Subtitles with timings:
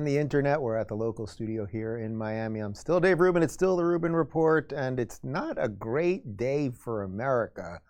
[0.00, 0.62] on the internet.
[0.62, 2.60] We're at the local studio here in Miami.
[2.60, 3.42] I'm still Dave Rubin.
[3.42, 7.82] It's still the Rubin Report, and it's not a great day for America.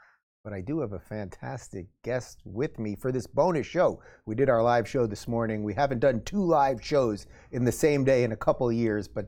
[0.43, 4.02] But I do have a fantastic guest with me for this bonus show.
[4.26, 5.62] We did our live show this morning.
[5.62, 9.27] We haven't done two live shows in the same day in a couple years, but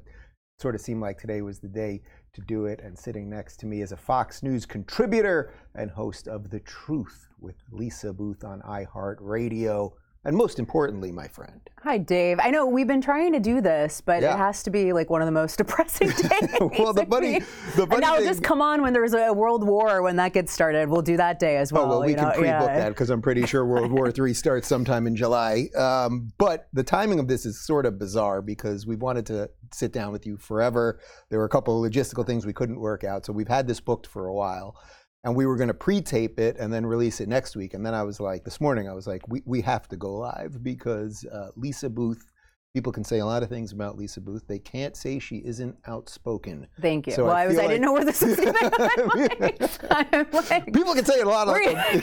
[0.59, 2.03] sort of seemed like today was the day
[2.33, 2.81] to do it.
[2.83, 7.29] And sitting next to me is a Fox News contributor and host of The Truth
[7.39, 9.93] with Lisa Boothe on iHeartRadio.
[10.25, 11.61] And most importantly, my friend.
[11.83, 12.39] Hi, Dave.
[12.41, 14.35] I know we've been trying to do this, but Yeah.
[14.35, 16.49] it has to be like one of the most depressing days.
[16.61, 17.41] well, the funny,
[17.75, 20.33] the and funny now thing, just come on when there's a world war when that
[20.33, 20.89] gets started.
[20.89, 21.87] We'll do that day as well.
[21.87, 22.31] Oh well, we can know?
[22.35, 22.67] pre-book yeah.
[22.79, 25.71] that because I'm pretty sure World War III starts sometime in July.
[25.77, 29.93] Um, but the timing of this is sort of bizarre because we've wanted to sit
[29.93, 31.01] down with you forever.
[31.31, 33.81] There were a couple of logistical things we couldn't work out, so we've had this
[33.81, 34.77] booked for a while.
[35.25, 37.75] And we were going to pre-tape it and then release it next week.
[37.75, 40.15] And then I was like, this morning, I was like, we, we have to go
[40.15, 42.21] live because uh, Lisa Boothe.
[42.75, 44.41] People can say a lot of things about Lisa Boothe.
[44.49, 46.67] They can't say she isn't outspoken.
[46.81, 47.13] Thank you.
[47.13, 47.57] So well, I I, was.
[47.57, 49.59] feel I didn't know where this was even going.
[49.91, 51.71] I'm like, People can say a lot of where-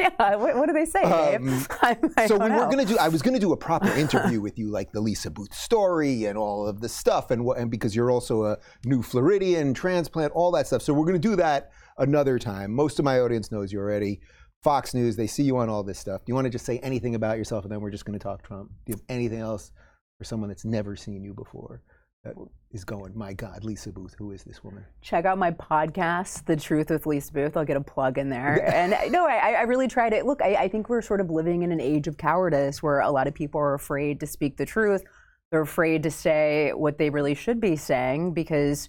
[0.00, 0.36] yeah.
[0.36, 1.68] What, what do they say, Dave?
[1.82, 2.96] Um, so we were gonna do.
[2.96, 6.38] I was gonna do a proper interview with you, like the Lisa Boothe story and
[6.38, 10.50] all of the stuff, and what, and because you're also a new Floridian transplant, all
[10.52, 10.80] that stuff.
[10.80, 12.72] So we're gonna do that another time.
[12.74, 14.20] Most of my audience knows you already.
[14.62, 16.24] Fox News, they see you on all this stuff.
[16.24, 18.42] Do you want to just say anything about yourself, and then we're just gonna talk
[18.42, 18.70] Trump?
[18.84, 19.70] Do you have anything else
[20.18, 21.82] for someone that's never seen you before
[22.24, 22.34] that
[22.72, 23.16] is going?
[23.16, 24.84] My God, Lisa Boothe, who is this woman?
[25.00, 27.56] check out my podcast, The Truth with Lisa Boothe.
[27.56, 28.70] I'll get a plug in there.
[28.74, 30.42] And no, I, I really try to look.
[30.42, 33.26] I, I think we're sort of living in an age of cowardice where a lot
[33.28, 35.02] of people are afraid to speak the truth.
[35.50, 38.88] They're afraid to say what they really should be saying because,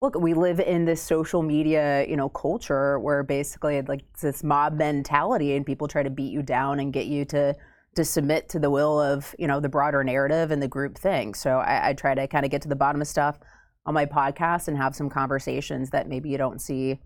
[0.00, 4.74] look, we live in this social media, you know, culture where basically like this mob
[4.74, 7.54] mentality and people try to beat you down and get you to
[7.96, 11.34] to submit to the will of you know the broader narrative and the group thing.
[11.34, 13.38] So I, I try to kind of get to the bottom of stuff
[13.84, 17.00] on my podcast and have some conversations that maybe you don't see,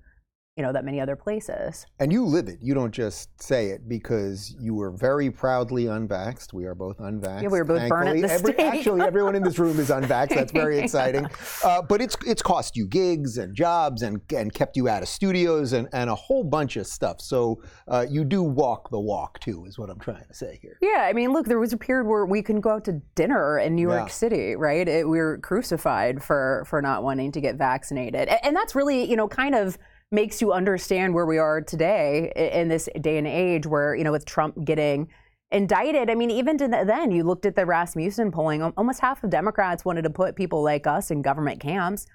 [0.56, 1.84] you know, that many other places.
[1.98, 2.59] And you live it.
[2.62, 6.53] You don't just say it because you were very proudly unvaxxed.
[6.53, 7.42] We are both unvaxxed.
[7.42, 8.59] Yeah, we were both burned at the Every-.
[8.59, 10.34] Actually, everyone in this room is unvaxxed.
[10.37, 11.26] That's very exciting.
[11.64, 15.09] Uh, but it's it's cost you gigs and jobs and and kept you out of
[15.09, 17.20] studios and, and a whole bunch of stuff.
[17.20, 20.78] So uh, you do walk the walk too, is what I'm trying to say here.
[20.81, 23.59] Yeah, I mean, look, there was a period where we couldn't go out to dinner
[23.59, 23.98] in New Yeah.
[23.98, 24.87] York City, right?
[24.87, 29.10] It, we were crucified for for not wanting to get vaccinated, A- and that's really,
[29.10, 29.76] you know, kind of
[30.14, 34.12] makes you understand where we are today in this day and age, where you know,
[34.12, 35.08] with Trump getting
[35.50, 36.08] indicted.
[36.10, 38.62] I mean, even then, you looked at the Rasmussen polling.
[38.62, 42.06] Almost half of Democrats wanted to put people like us in government camps.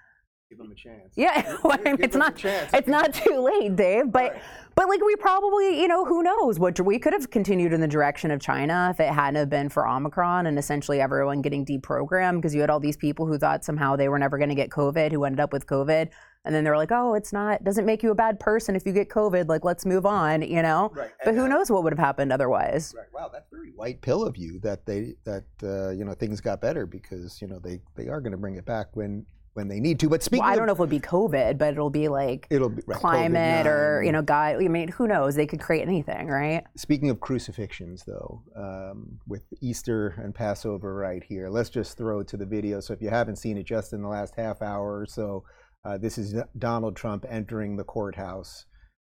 [0.49, 1.13] Give them a chance.
[1.15, 4.11] Yeah, well, I mean, Give it's not it's not too late, Dave.
[4.11, 4.41] But
[4.73, 7.87] but like we probably, you know, who knows what we could have continued in the
[7.87, 12.37] direction of China if it hadn't have been for Omicron and essentially everyone getting deprogrammed
[12.37, 14.69] because you had all these people who thought somehow they were never going to get
[14.71, 16.09] COVID who ended up with COVID.
[16.45, 18.93] And then they're like, oh, it's not, doesn't make you a bad person if you
[18.93, 19.49] get COVID.
[19.49, 20.89] Like, let's move on, you know?
[20.95, 22.93] Right, But and who now- knows what would have happened otherwise?
[22.97, 23.07] Right.
[23.13, 26.61] Wow, that's very white pill of you that they that uh, you know things got
[26.61, 29.79] better because you know they they are going to bring it back when when they
[29.79, 30.09] need to.
[30.09, 32.47] But speaking, Well, I don't know if it would be COVID, but it'll be like
[32.49, 34.05] It'll be right, climate or, COVID-9.
[34.05, 35.35] you know, God, I mean, who knows?
[35.35, 36.63] They could create anything, right?
[36.77, 42.37] Speaking of crucifixions, though, um, with Easter and Passover right here, let's just throw to
[42.37, 42.79] the video.
[42.79, 45.43] So if you haven't seen it just in the last half hour or so,
[45.85, 48.65] uh, this is Donald Trump entering the courthouse.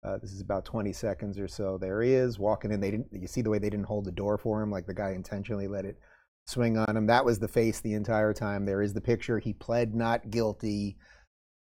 [0.03, 1.78] Uh, this is about 20 seconds or so.
[1.79, 2.79] There he is walking in.
[2.79, 3.07] They didn't.
[3.12, 5.67] You see the way they didn't hold the door for him, like the guy intentionally
[5.67, 5.97] let it
[6.46, 7.08] swing on him.
[7.08, 8.66] That was the face the entire time.
[8.66, 9.40] There is the picture.
[9.40, 10.98] He pled not guilty.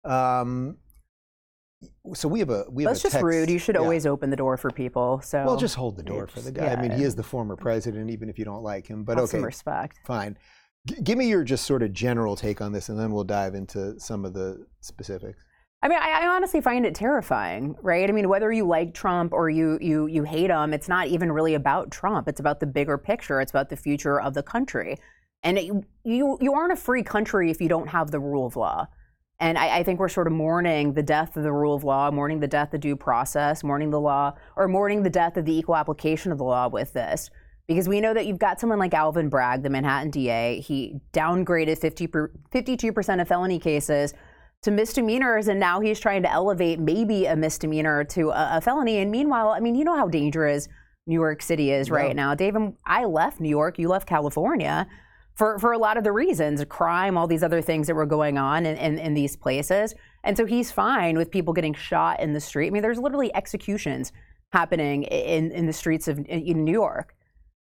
[0.04, 0.76] Um,
[2.14, 3.50] so we have a we have That's just rude.
[3.50, 3.80] You should yeah.
[3.80, 5.20] always open the door for people.
[5.22, 6.68] So Well, just hold the door for the guy.
[6.68, 9.04] I mean, he is the former president, even if you don't like him.
[9.04, 10.00] But have okay, some respect.
[10.06, 10.38] fine.
[10.86, 13.54] G- give me your just sort of general take on this, and then we'll dive
[13.54, 15.44] into some of the specifics.
[15.84, 18.08] I mean, I, I honestly find it terrifying, right?
[18.08, 21.30] I mean, whether you like Trump or you you you hate him, it's not even
[21.30, 22.26] really about Trump.
[22.26, 23.38] It's about the bigger picture.
[23.42, 24.96] It's about the future of the country.
[25.42, 25.70] And it,
[26.02, 28.86] you you aren't a free country if you don't have the rule of law.
[29.38, 32.10] And I, I think we're sort of mourning the death of the rule of law,
[32.10, 35.54] mourning the death of due process, mourning the law, or mourning the death of the
[35.54, 37.28] equal application of the law with this.
[37.68, 40.60] Because we know that you've got someone like Alvin Bragg, the Manhattan DA.
[40.60, 44.14] He downgraded 50 per, 52% of felony cases
[44.64, 48.98] to misdemeanors, and now he's trying to elevate maybe a misdemeanor to a, a felony.
[48.98, 50.68] And meanwhile, I mean, you know how dangerous
[51.06, 51.94] New York City is Yeah.
[51.96, 52.34] right now.
[52.34, 54.86] David, I left New York, you left California
[55.34, 58.38] for, for a lot of the reasons crime, all these other things that were going
[58.38, 59.94] on in, in, in these places.
[60.22, 62.68] And so he's fine with people getting shot in the street.
[62.68, 64.12] I mean, there's literally executions
[64.52, 67.14] happening in, in the streets of in New York.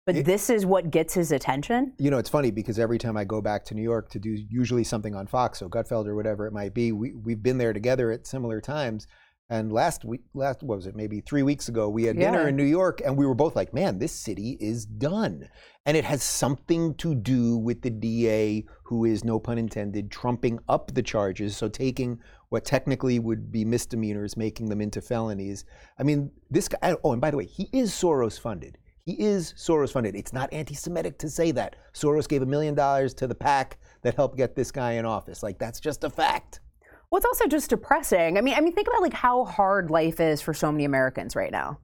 [0.06, 1.94] But It- this is what gets his attention.
[2.00, 4.36] You know, it's funny because every time I go back to New York to do
[4.50, 7.74] usually something on Fox, so Gutfeld or whatever it might be, we, we've been there
[7.74, 9.06] together at similar times.
[9.50, 10.96] And last week, last what was it?
[10.96, 13.74] Maybe three weeks ago, we had dinner in New York, and we were both like,
[13.74, 15.50] "Man, this city is done,"
[15.86, 20.60] and it has something to do with the DA, who is no pun intended, trumping
[20.70, 25.66] up the charges, so taking what technically would be misdemeanors, making them into felonies.
[26.00, 26.96] I mean, this guy.
[27.04, 28.78] Oh, and by the way, he is Soros funded.
[29.06, 30.16] He is Soros funded.
[30.16, 31.76] It's not anti-Semitic to say that.
[31.94, 35.42] Soros gave a million dollars to the PAC that helped get this guy in office.
[35.42, 36.60] Like that's just a fact.
[37.10, 38.38] Well, it's also just depressing.
[38.38, 41.36] I mean, I mean, think about like how hard life is for so many Americans
[41.36, 41.80] right now.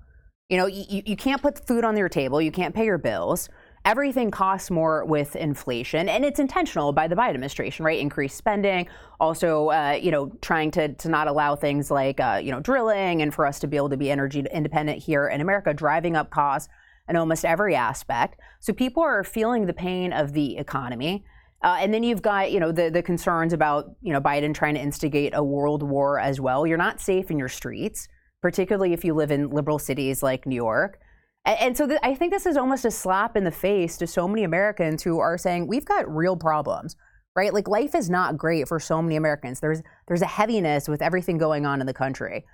[0.49, 3.49] You know, you- you can't put food on your table, you can't pay your bills.
[3.83, 7.99] Everything costs more with inflation, and it's intentional by the Biden administration, right?
[7.99, 8.87] Increased spending,
[9.19, 13.21] also, uh, you know, trying to to not allow things like uh, you know drilling,
[13.21, 16.29] and for us to be able to be energy independent here in America, driving up
[16.29, 16.69] costs
[17.07, 18.39] in almost every aspect.
[18.59, 21.25] So people are feeling the pain of the economy.
[21.63, 24.75] Uh, and then you've got, you know, the, the concerns about, you know, Biden trying
[24.75, 26.67] to instigate a world war as well.
[26.67, 28.07] You're not safe in your streets,
[28.41, 30.99] particularly if you live in liberal cities like New York.
[31.45, 34.05] And, and so th- I think this is almost a slap in the face to
[34.05, 36.95] so many Americans who are saying we've got real problems,
[37.35, 37.53] right?
[37.53, 39.59] Like life is not great for so many Americans.
[39.59, 42.45] There's there's a heaviness with everything going on in the country.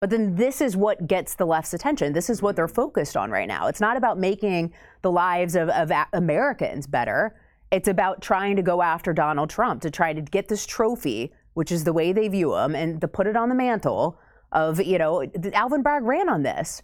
[0.00, 2.12] But then this is what gets the left's attention.
[2.12, 3.66] This is what they're focused on right now.
[3.66, 4.72] It's not about making
[5.02, 7.34] the lives of, of Americans better.
[7.72, 11.72] It's about trying to go after Donald Trump to try to get this trophy, which
[11.72, 14.18] is the way they view him, and to put it on the mantle
[14.52, 16.82] of, you know, Alvin Bragg ran on this.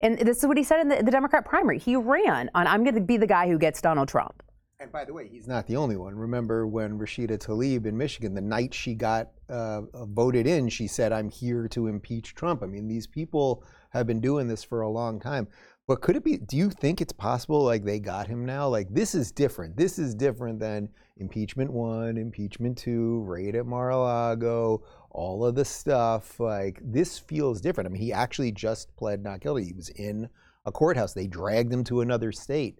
[0.00, 1.78] And this is what he said in the, the Democrat primary.
[1.78, 4.44] He ran on, I'm going to be the guy who gets Donald Trump.
[4.80, 6.14] And by the way, he's not the only one.
[6.14, 11.12] Remember when Rashida Tlaib in Michigan, the night she got uh, voted in, she said,
[11.12, 14.88] "I'm here to impeach Trump." I mean, these people have been doing this for a
[14.88, 15.48] long time.
[15.88, 16.36] But could it be?
[16.36, 17.64] Do you think it's possible?
[17.64, 18.68] Like they got him now?
[18.68, 19.76] Like this is different.
[19.76, 26.38] This is different than impeachment one, impeachment two, raid at Mar-a-Lago, all of the stuff.
[26.38, 27.88] Like this feels different.
[27.88, 29.64] I mean, he actually just pled not guilty.
[29.64, 30.28] He was in
[30.66, 31.14] a courthouse.
[31.14, 32.78] They dragged him to another state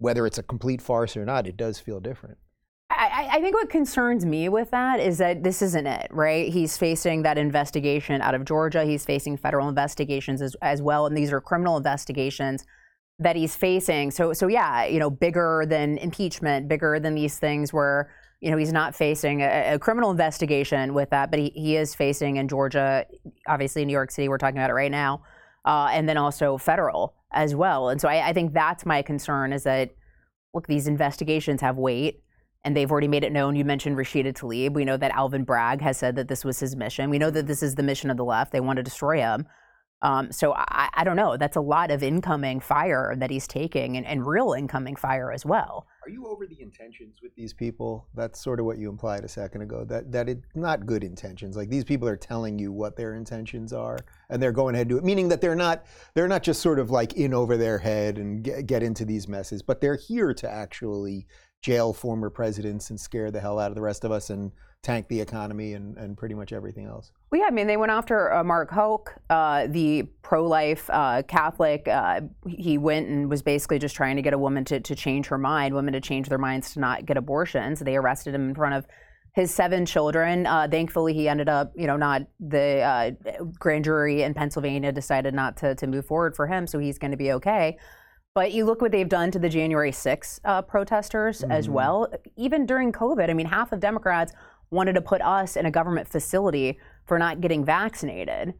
[0.00, 2.38] whether it's a complete farce or not, it does feel different.
[2.90, 6.52] I, I- think what concerns me with that is that this isn't it, right?
[6.52, 8.84] He's facing that investigation out of Georgia.
[8.84, 12.64] He's facing federal investigations as, as well, and these are criminal investigations
[13.18, 14.10] that he's facing.
[14.10, 18.10] So, so yeah, you know, bigger than impeachment, bigger than these things where
[18.40, 21.94] you know he's not facing a, a criminal investigation with that, but he, he is
[21.94, 23.06] facing in Georgia,
[23.46, 24.28] obviously in New York City.
[24.28, 25.22] We're talking about it right now,
[25.64, 27.88] uh, and then also federal as well.
[27.88, 29.90] And so I, I think that's my concern is that
[30.54, 32.22] look, these investigations have weight
[32.64, 33.56] and they've already made it known.
[33.56, 34.74] You mentioned Rashida Tlaib.
[34.74, 37.08] We know that Alvin Bragg has said that this was his mission.
[37.08, 38.52] We know that this is the mission of the left.
[38.52, 39.46] They want to destroy him.
[40.02, 41.36] Um, so I, I don't know.
[41.36, 45.44] That's a lot of incoming fire that he's taking and, and real incoming fire as
[45.44, 45.86] well.
[46.02, 48.06] Are you over the intentions with these people?
[48.14, 49.84] That's sort of what you implied a second ago.
[49.84, 51.56] That that it's not good intentions.
[51.56, 53.98] Like these people are telling you what their intentions are,
[54.30, 55.04] and they're going ahead to do it.
[55.04, 58.42] Meaning that they're not they're not just sort of like in over their head and
[58.42, 61.26] get, get into these messes, but they're here to actually
[61.60, 64.52] jail former presidents and scare the hell out of the rest of us and
[64.82, 67.12] tank the economy and, and pretty much everything else.
[67.30, 71.86] Well, yeah, I mean, they went after uh, Mark Houck, uh, the pro-life uh, Catholic.
[71.86, 75.26] Uh, he went and was basically just trying to get a woman to, to change
[75.26, 77.80] her mind, women to change their minds to not get abortions.
[77.80, 78.86] They arrested him in front of
[79.34, 80.46] his seven children.
[80.46, 83.10] Uh, thankfully, he ended up, you know, not the uh,
[83.58, 87.10] grand jury in Pennsylvania decided not to, to move forward for him, so he's going
[87.12, 87.76] to be okay.
[88.34, 91.72] But you look what they've done to the January 6 uh, protesters as Mhm.
[91.72, 92.12] well.
[92.36, 94.32] Even during COVID, I mean, half of Democrats
[94.70, 98.54] wanted to put us in a government facility for not getting vaccinated.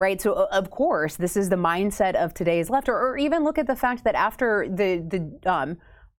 [0.00, 0.20] Right.
[0.20, 2.88] So, of course, this is the mindset of today's left.
[2.88, 5.78] Or, or even look at the fact that after the, the um,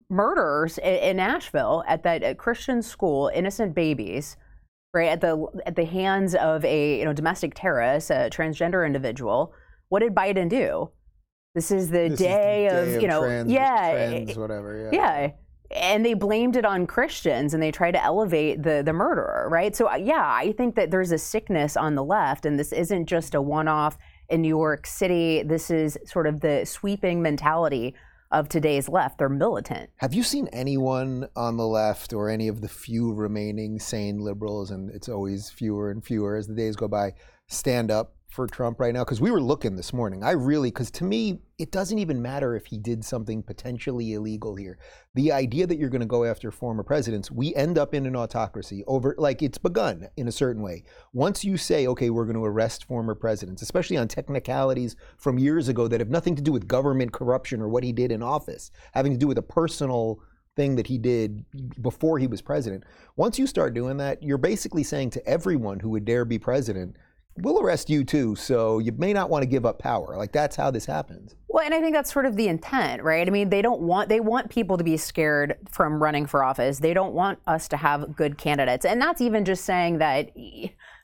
[0.09, 4.37] murders in, in Nashville at that uh, Christian school, innocent babies,
[4.95, 9.53] right, at the, at the hands of a you know, domestic terrorist, a transgender individual,
[9.89, 10.91] what did Biden do?
[11.57, 14.91] This is the, This is the day, of, you know, trans, yeah, trans whatever.
[14.93, 15.23] Yeah.
[15.23, 15.31] yeah.
[15.75, 19.75] And they blamed it on Christians and they tried to elevate the, the murderer, right?
[19.75, 23.07] So, uh, yeah, I think that there's a sickness on the left, and this isn't
[23.07, 23.97] just a one off
[24.29, 25.43] in New York City.
[25.43, 27.95] This is sort of the sweeping mentality
[28.31, 29.19] of today's left.
[29.19, 29.91] They're militant.
[29.97, 34.71] Have you seen anyone on the left or any of the few remaining sane liberals,
[34.71, 37.13] and it's always fewer and fewer as the days go by,
[37.49, 39.05] stand up for Trump right now?
[39.05, 40.25] Because we were looking this morning.
[40.25, 44.57] I really, because to me, it doesn't even matter if he did something potentially illegal
[44.57, 44.79] here.
[45.15, 48.17] The idea that you're going to go after former presidents, we end up in an
[48.17, 50.85] autocracy over, like it's begun in a certain way.
[51.13, 55.69] Once you say, okay, we're going to arrest former presidents, especially on technicalities from years
[55.69, 58.71] ago that have nothing to do with government corruption or what he did in office,
[58.95, 60.19] having to do with a personal
[60.57, 61.45] thing that he did
[61.81, 62.85] before he was president.
[63.17, 66.97] Once you start doing that, you're basically saying to everyone who would dare be president,
[67.37, 68.37] we'll arrest you too.
[68.37, 70.17] So you may not want to give up power.
[70.17, 71.35] Like that's how this happens.
[71.49, 73.27] Well, and I think that's sort of the intent, right?
[73.27, 76.79] I mean, they don't want they want people to be scared from running for office.
[76.79, 78.85] They don't want us to have good candidates.
[78.85, 80.31] And that's even just saying that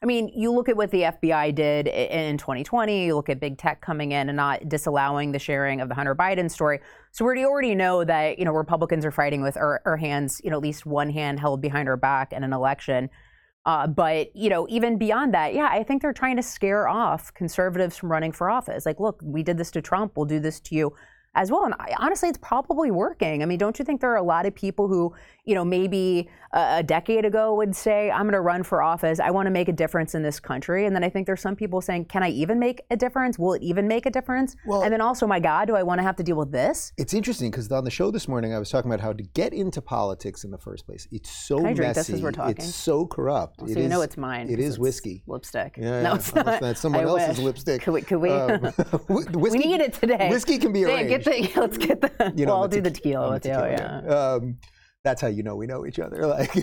[0.00, 3.58] I mean, you look at what the FBI did in 2020, you look at big
[3.58, 6.78] tech coming in and not disallowing the sharing of the Hunter Biden story.
[7.10, 10.50] So we already know that, you know, Republicans are fighting with our, our hands, you
[10.50, 13.10] know, at least one hand held behind our back in an election.
[13.68, 17.34] Uh, but you know, even beyond that, yeah, I think they're trying to scare off
[17.34, 18.86] conservatives from running for office.
[18.86, 20.94] Like, look, we did this to Trump, we'll do this to you
[21.34, 21.66] as well.
[21.66, 23.42] And I, honestly, it's probably working.
[23.42, 25.14] I mean, don't you think there are a lot of people who,
[25.48, 29.18] you know, maybe a, decade ago would say, I'm going to run for office.
[29.18, 30.84] I want to make a difference in this country.
[30.84, 33.38] And then I think there's some people saying, can I even make a difference?
[33.38, 34.56] Will it even make a difference?
[34.66, 36.92] Well, and then also, my God, do I want to have to deal with this?
[36.98, 39.54] It's interesting because on the show this morning, I was talking about how to get
[39.54, 41.08] into politics in the first place.
[41.10, 41.78] It's so messy.
[41.78, 42.56] This as we're talking.
[42.56, 43.60] It's so corrupt.
[43.60, 44.50] Well, so it you is, know it's mine.
[44.50, 45.22] It is whiskey.
[45.26, 45.78] Lipstick.
[45.78, 46.60] Yeah, no, it's not.
[46.60, 47.38] That's someone I else's wish.
[47.38, 47.82] lipstick.
[47.82, 48.02] Could we?
[48.02, 48.30] Could we?
[48.30, 48.60] Um,
[49.08, 50.28] whiskey, we need it today.
[50.28, 51.24] Whiskey can be arranged.
[51.24, 52.34] Get the, let's get the.
[52.36, 53.52] You know, well, I'll the do the te- tequila with you.
[53.52, 54.00] Yeah.
[54.00, 54.58] Um,
[55.04, 56.26] that's how you know we know each other.
[56.26, 56.54] Like,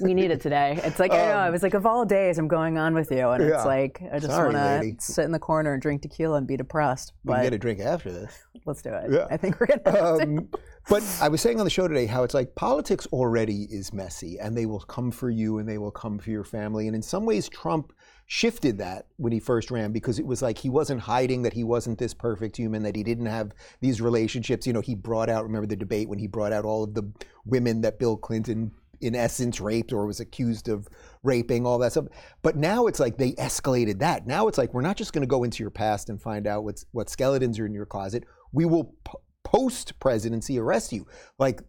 [0.00, 0.80] We need it today.
[0.82, 1.36] It's like I know.
[1.36, 3.54] I was like, of all days, I'm going on with you, and Um, Yeah.
[3.58, 6.56] it's like I just want to sit in the corner and drink tequila and be
[6.56, 7.12] depressed.
[7.24, 8.36] we can get a drink after this.
[8.66, 9.12] let's do it.
[9.12, 9.26] Yeah.
[9.30, 10.02] I think we're gonna.
[10.02, 10.48] Um,
[10.88, 14.36] but I was saying on the show today how it's like politics already is messy,
[14.40, 16.88] and they will come for you and they will come for your family.
[16.88, 17.92] And in some ways, Trump
[18.26, 21.64] shifted that when he first ran because it was like he wasn't hiding that he
[21.64, 24.66] wasn't this perfect human, that he didn't have these relationships.
[24.66, 27.10] You know, he brought out, remember the debate when he brought out all of the
[27.44, 30.88] women that Bill Clinton, in essence, raped or was accused of
[31.22, 32.06] raping, all that stuff.
[32.42, 34.26] But now it's like they escalated that.
[34.26, 36.64] Now it's like we're not just going to go into your past and find out
[36.64, 38.24] what's, what skeletons are in your closet.
[38.52, 39.12] We will p-
[39.44, 41.06] post presidency arrest you.
[41.38, 41.60] Like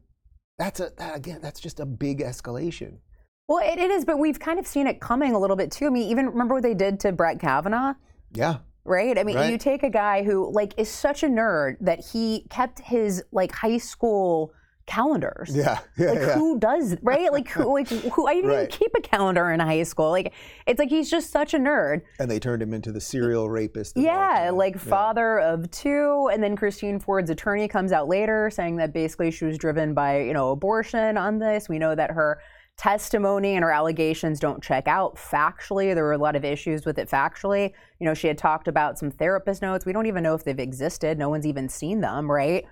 [0.58, 3.00] that's a that, again, that's just a big escalation.
[3.48, 5.88] Well, it, it is, but we've kind of seen it coming a little bit too.
[5.88, 7.94] I mean, even remember what they did to Brett Kavanaugh.
[8.34, 8.58] Yeah.
[8.84, 9.18] right?
[9.18, 9.52] I mean, Right.
[9.52, 13.52] you take a guy who like is such a nerd that he kept his like
[13.52, 14.52] high school
[14.88, 15.50] calendars.
[15.56, 15.80] Yeah.
[15.98, 16.10] Yeah.
[16.12, 16.34] Like yeah.
[16.36, 17.32] who does right?
[17.32, 17.74] Like who?
[17.74, 18.28] Like who?
[18.28, 20.10] I didn't even keep a calendar in high school.
[20.12, 20.34] Like
[20.68, 22.02] it's like he's just such a nerd.
[22.20, 23.94] and they turned him into the serial rapist.
[23.96, 24.82] Yeah, like Yeah.
[24.82, 29.46] father of two, and then Christine Ford's attorney comes out later saying that basically she
[29.46, 31.70] was driven by you know abortion on this.
[31.70, 32.40] We know that her
[32.78, 35.96] testimony and her allegations don't check out factually.
[35.96, 37.72] There were a lot of issues with it factually.
[38.00, 39.86] You know, she had talked about some therapist notes.
[39.86, 41.18] We don't even know if they've existed.
[41.18, 42.66] No one's even seen them, right?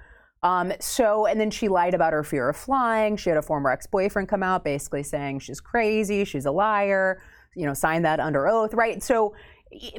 [0.44, 3.16] Um, so, and then she lied about her fear of flying.
[3.16, 7.24] She had a former ex boyfriend come out basically saying she's crazy, she's a liar,
[7.56, 9.02] you know, signed that under oath, right?
[9.02, 9.34] So,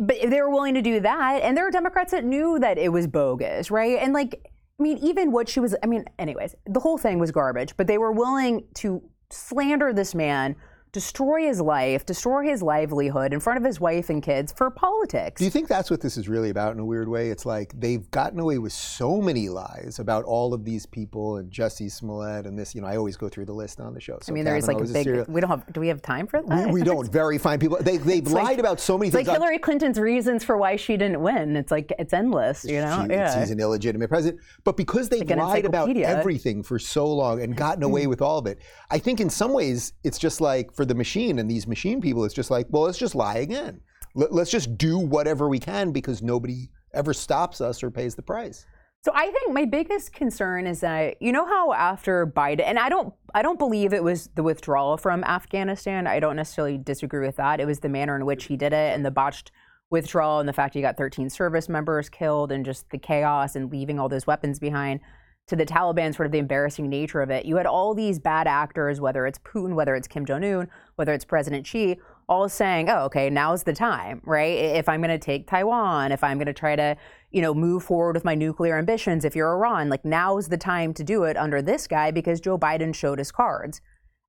[0.01, 1.41] but they were willing to do that.
[1.43, 3.99] And there are Democrats that knew that it was bogus, right?
[3.99, 4.39] And like,
[4.79, 7.87] I mean, even what she was, I mean, anyways, the whole thing was garbage, but
[7.87, 9.03] they were willing to
[9.35, 10.57] slander this man,
[10.95, 15.41] destroy his life, destroy his livelihood in front of his wife and kids for politics.
[15.41, 17.31] Do you think that's what this is really about in a weird way?
[17.31, 21.51] It's like they've gotten away with so many lies about all of these people and
[21.51, 22.77] Jesse Smollett and this.
[22.77, 24.19] You know, I always go through the list on the show.
[24.23, 25.05] So I mean, there's like a big.
[25.05, 25.71] serial- we don't have.
[25.73, 26.67] Do we have time for that?
[26.69, 27.11] we, we don't.
[27.11, 27.79] Very fine people.
[27.81, 29.27] They, they've lied like- about so many things.
[29.27, 31.57] like Hillary Clinton's reasons for why she didn't win.
[31.57, 33.05] It's like it's endless, you know.
[33.05, 33.41] she- yeah.
[33.41, 34.41] He's an illegitimate president.
[34.63, 38.39] But because they've Like lied about everything for so long and gotten away with all
[38.39, 38.61] of it,
[38.93, 42.25] I think in some ways it's just like for the machine and these machine people,
[42.25, 43.81] it's just like, well, let's just lie again.
[44.15, 48.23] Let- Let's just do whatever we can because nobody ever stops us or pays the
[48.23, 48.67] price.
[49.05, 52.89] So I think my biggest concern is that you know how after Biden and I
[52.89, 56.07] don't I don't believe it was the withdrawal from Afghanistan.
[56.07, 57.61] I don't necessarily disagree with that.
[57.61, 59.51] It was the manner in which he did it and the botched
[59.91, 63.71] withdrawal and the fact he got 13 service members killed and just the chaos and
[63.71, 65.01] leaving all those weapons behind
[65.47, 67.45] to the Taliban sort of the embarrassing nature of it.
[67.45, 71.13] You had all these bad actors whether it's Putin, whether it's Kim Jong Un, whether
[71.13, 71.99] it's President Xi
[72.29, 74.57] all saying, "Oh, okay, now's the time, right?
[74.57, 76.97] If I'm going to take Taiwan, if I'm going to try to,
[77.31, 80.95] you know, move forward with my nuclear ambitions, if you're Iran, like now's the time
[80.95, 83.81] to do it under this guy because Joe Biden showed his cards."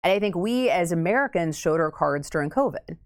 [0.04, 2.98] And I think we as Americans showed our cards during COVID.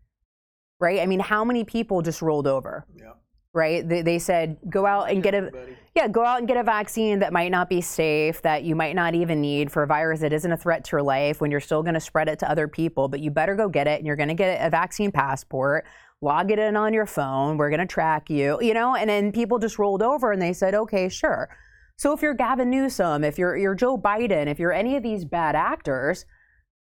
[0.82, 1.02] Right?
[1.02, 2.86] I mean, how many people just rolled over?
[2.98, 3.14] Yeah.
[3.54, 3.88] Right?
[3.88, 5.52] They, they said, "Go out and get a
[5.96, 8.96] yeah, go out and get a vaccine that might not be safe, that you might
[8.96, 11.60] not even need for a virus that isn't a threat to your life when you're
[11.60, 14.08] still going to spread it to other people, but you better go get it and
[14.08, 15.86] you're going to get a vaccine passport.
[16.22, 17.58] log it in on your phone.
[17.58, 18.96] We're going to track you, you know?
[18.96, 21.50] And then people just rolled over and they said, okay, sure.
[21.98, 25.26] So if you're Gavin Newsom, if you're, you're Joe Biden, if you're any of these
[25.26, 26.26] bad actors,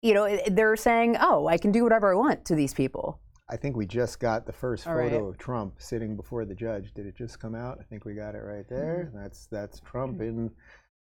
[0.02, 3.20] you know, they're saying, oh, I can do whatever I want to these people.
[3.48, 5.28] I think we just got the first All photo right.
[5.28, 6.94] of Trump sitting before the judge.
[6.94, 7.78] Did it just come out?
[7.78, 9.08] I think we got it right there.
[9.08, 9.22] Mm-hmm.
[9.22, 10.50] That's that's Trump in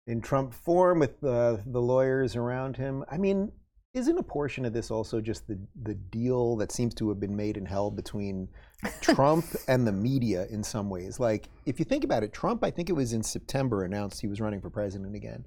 [0.07, 3.03] in Trump form with uh, the lawyers around him.
[3.11, 3.51] I mean,
[3.93, 7.35] isn't a portion of this also just the the deal that seems to have been
[7.35, 8.47] made in hell between
[9.01, 11.19] Trump and the media in some ways?
[11.19, 14.27] Like, if you think about it, Trump, I think it was in September, announced he
[14.27, 15.45] was running for president again.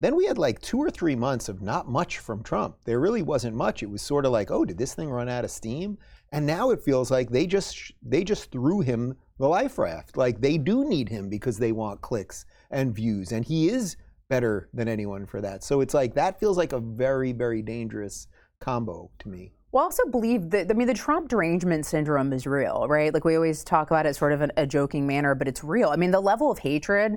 [0.00, 2.76] Then we had like two or three months of not much from Trump.
[2.84, 3.82] There really wasn't much.
[3.82, 5.96] It was sort of like, oh, did this thing run out of steam?
[6.32, 10.16] And now it feels like they just they just threw him the life raft.
[10.16, 13.96] Like they do need him because they want clicks and views, and he is
[14.28, 15.64] better than anyone for that.
[15.64, 18.28] So it's like that feels like a very very dangerous
[18.60, 19.52] combo to me.
[19.72, 23.14] Well, I also believe that I mean the Trump derangement syndrome is real, right?
[23.14, 25.88] Like we always talk about it sort of in a joking manner, but it's real.
[25.88, 27.16] I mean, the level of hatred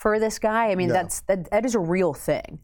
[0.00, 0.94] for this guy, I mean, Yeah.
[0.94, 2.58] that's that, that is a real thing,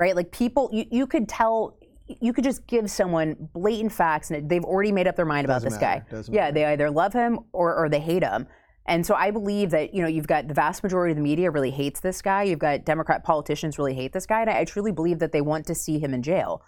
[0.00, 0.16] right?
[0.16, 4.64] Like people, you, you could tell, you could just give someone blatant facts, and they've
[4.64, 6.04] already made up their mind about Doesn't this matter.
[6.08, 6.10] guy.
[6.16, 6.54] Doesn't yeah, matter.
[6.54, 8.46] they either love him or, or they hate him.
[8.86, 11.50] And so I believe that you know you've got the vast majority of the media
[11.50, 12.44] really hates this guy.
[12.44, 15.42] You've got Democrat politicians really hate this guy, and I, I truly believe that they
[15.42, 16.62] want to see him in jail.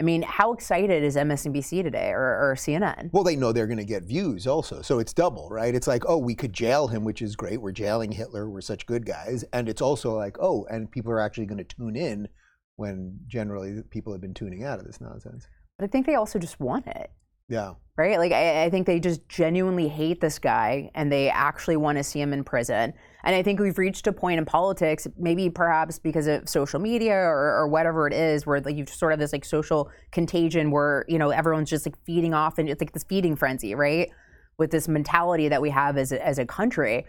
[0.00, 3.10] I mean, how excited is MSNBC today or, or CNN?
[3.12, 4.80] Well, they know they're going to get views also.
[4.80, 5.74] So it's double, right?
[5.74, 7.60] It's like, oh, we could jail him, which is great.
[7.60, 8.48] We're jailing Hitler.
[8.48, 9.44] We're such good guys.
[9.52, 12.28] And it's also like, oh, and people are actually going to tune in
[12.76, 15.48] when generally people have been tuning out of this nonsense.
[15.78, 17.10] But I think they also just want it.
[17.48, 17.72] Yeah.
[17.96, 18.18] right?
[18.18, 22.04] Like I, I think they just genuinely hate this guy and they actually want to
[22.04, 22.92] see him in prison.
[23.28, 27.12] And I think we've reached a point in politics, maybe perhaps because of social media
[27.12, 31.04] or, or whatever it is, where like you sort of this like social contagion where
[31.08, 34.08] you know everyone's just like feeding off and it's like this feeding frenzy, right?
[34.56, 37.04] With this mentality that we have as a, as a country.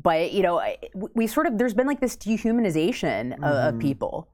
[0.00, 0.62] But you know,
[1.16, 3.80] we sort of there's been like this dehumanization of, of Mhm.
[3.80, 4.28] people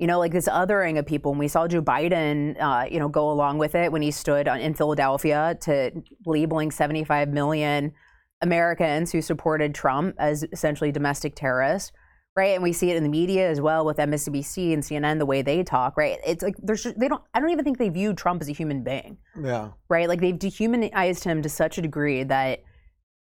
[0.00, 1.32] you know, like this othering of people.
[1.32, 4.46] And we saw Joe Biden, uh, you know, go along with it when he stood
[4.46, 5.90] on, in Philadelphia to
[6.24, 7.92] labeling 75 million
[8.40, 11.92] Americans who supported Trump as essentially domestic terrorists,
[12.36, 12.54] right?
[12.54, 15.42] And we see it in the media as well with MSNBC and CNN, the way
[15.42, 16.18] they talk, right?
[16.26, 17.22] It's like there's just, they don't.
[17.34, 19.70] I don't even think they view Trump as a human being, Yeah.
[19.88, 20.08] right?
[20.08, 22.62] Like they've dehumanized him to such a degree that.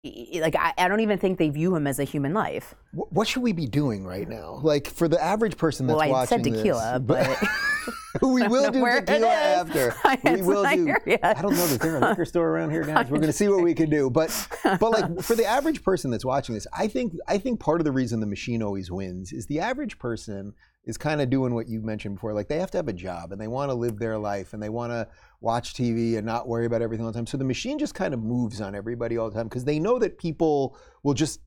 [0.06, 2.76] Like I, I don't even think they view him as a human life.
[2.92, 4.60] What should we be doing right now?
[4.62, 7.48] Like for the average person that's Well, I watching said tequila, this, but
[8.22, 9.96] we will do tequila after.
[10.24, 10.96] We will do.
[11.24, 11.64] I don't know.
[11.66, 13.10] Is there a liquor store around here, guys?
[13.10, 14.10] We're going to see what we can do.
[14.10, 17.82] But but like for the average person that's watching this, I think I think part
[17.82, 20.54] of the reason the machine always wins is the average person
[20.86, 22.34] is kind of doing what you mentioned before.
[22.34, 24.62] Like they have to have a job and they want to live their life and
[24.62, 25.08] they want to
[25.40, 27.28] watch TV and not worry about everything all the time.
[27.28, 30.00] So the machine just kind of moves on everybody all the time because they know
[30.00, 31.40] that people will just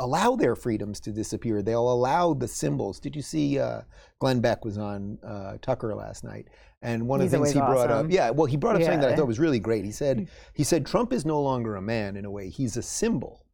[0.00, 1.62] allow their freedoms to disappear.
[1.62, 2.98] They'll allow the symbols.
[2.98, 3.82] Did you see uh,
[4.18, 6.48] Glenn Beck was on uh, Tucker last night?
[6.82, 9.00] And one He's of the things he brought up, yeah, well, he brought up something
[9.00, 9.84] that I thought was really great.
[9.84, 12.82] He said, he said Trump is no longer a man in a way; he's a
[12.82, 13.44] symbol.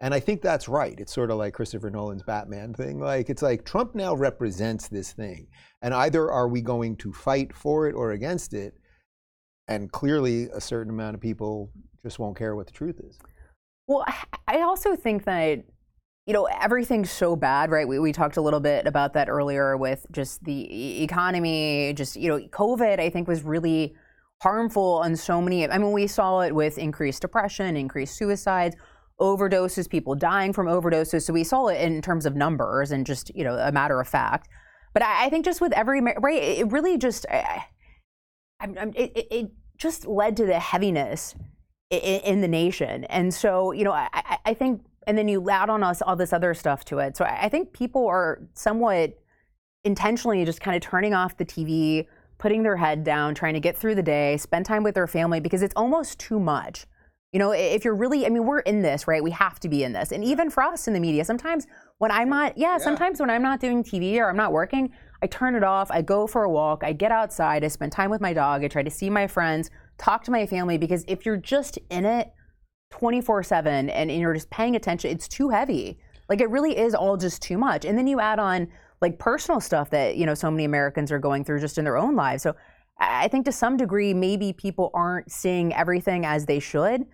[0.00, 0.94] And I think that's right.
[1.00, 3.00] It's sort of like Christopher Nolan's Batman thing.
[3.00, 5.46] Like it's like Trump now represents this thing,
[5.80, 8.74] and either are we going to fight for it or against it?
[9.66, 11.70] And clearly, a certain amount of people
[12.02, 13.18] just won't care what the truth is.
[13.86, 14.04] Well,
[14.46, 15.64] I also think that
[16.26, 17.86] you know everything's so bad, right?
[17.86, 22.28] We we talked a little bit about that earlier with just the economy, just you
[22.28, 22.98] know, COVID.
[22.98, 23.94] I think was really
[24.42, 25.68] harmful on so many.
[25.68, 28.74] I mean, we saw it with increased depression, increased suicides,
[29.20, 31.22] overdoses, people dying from overdoses.
[31.22, 34.08] So we saw it in terms of numbers and just you know a matter of
[34.08, 34.48] fact.
[34.94, 37.26] But I, I think just with every right, it really just.
[37.30, 37.64] I,
[38.60, 41.34] I'm, I'm, it, it- just led to the heaviness
[41.92, 43.02] i- i- in the nation.
[43.06, 46.32] And so, you know, I- I think, and then you add on us all this
[46.32, 47.16] other stuff to it.
[47.16, 49.18] So I I think people are somewhat
[49.84, 52.06] intentionally just kind of turning off the TV,
[52.38, 55.40] putting their head down, trying to get through the day, spend time with their family
[55.40, 56.86] because it's almost too much.
[57.32, 59.22] You know, if you're really, I mean, we're in this, right?
[59.22, 60.12] We have to be in this.
[60.12, 61.66] And even for us in the media, sometimes
[61.98, 65.26] when I'm not, yeah, sometimes when I'm not doing TV or I'm not working, I
[65.26, 65.90] turn it off.
[65.90, 66.84] I go for a walk.
[66.84, 67.64] I get outside.
[67.64, 68.62] I spend time with my dog.
[68.62, 72.04] I try to see my friends, talk to my family because if you're just in
[72.04, 72.32] it
[72.94, 75.98] 24 7 and you're just paying attention, it's too heavy.
[76.28, 77.84] Like it really is all just too much.
[77.84, 78.68] And then you add on
[79.00, 81.96] like personal stuff that, you know, so many Americans are going through just in their
[81.96, 82.44] own lives.
[82.44, 82.54] So
[83.00, 87.04] I think to some degree, maybe people aren't seeing everything as they should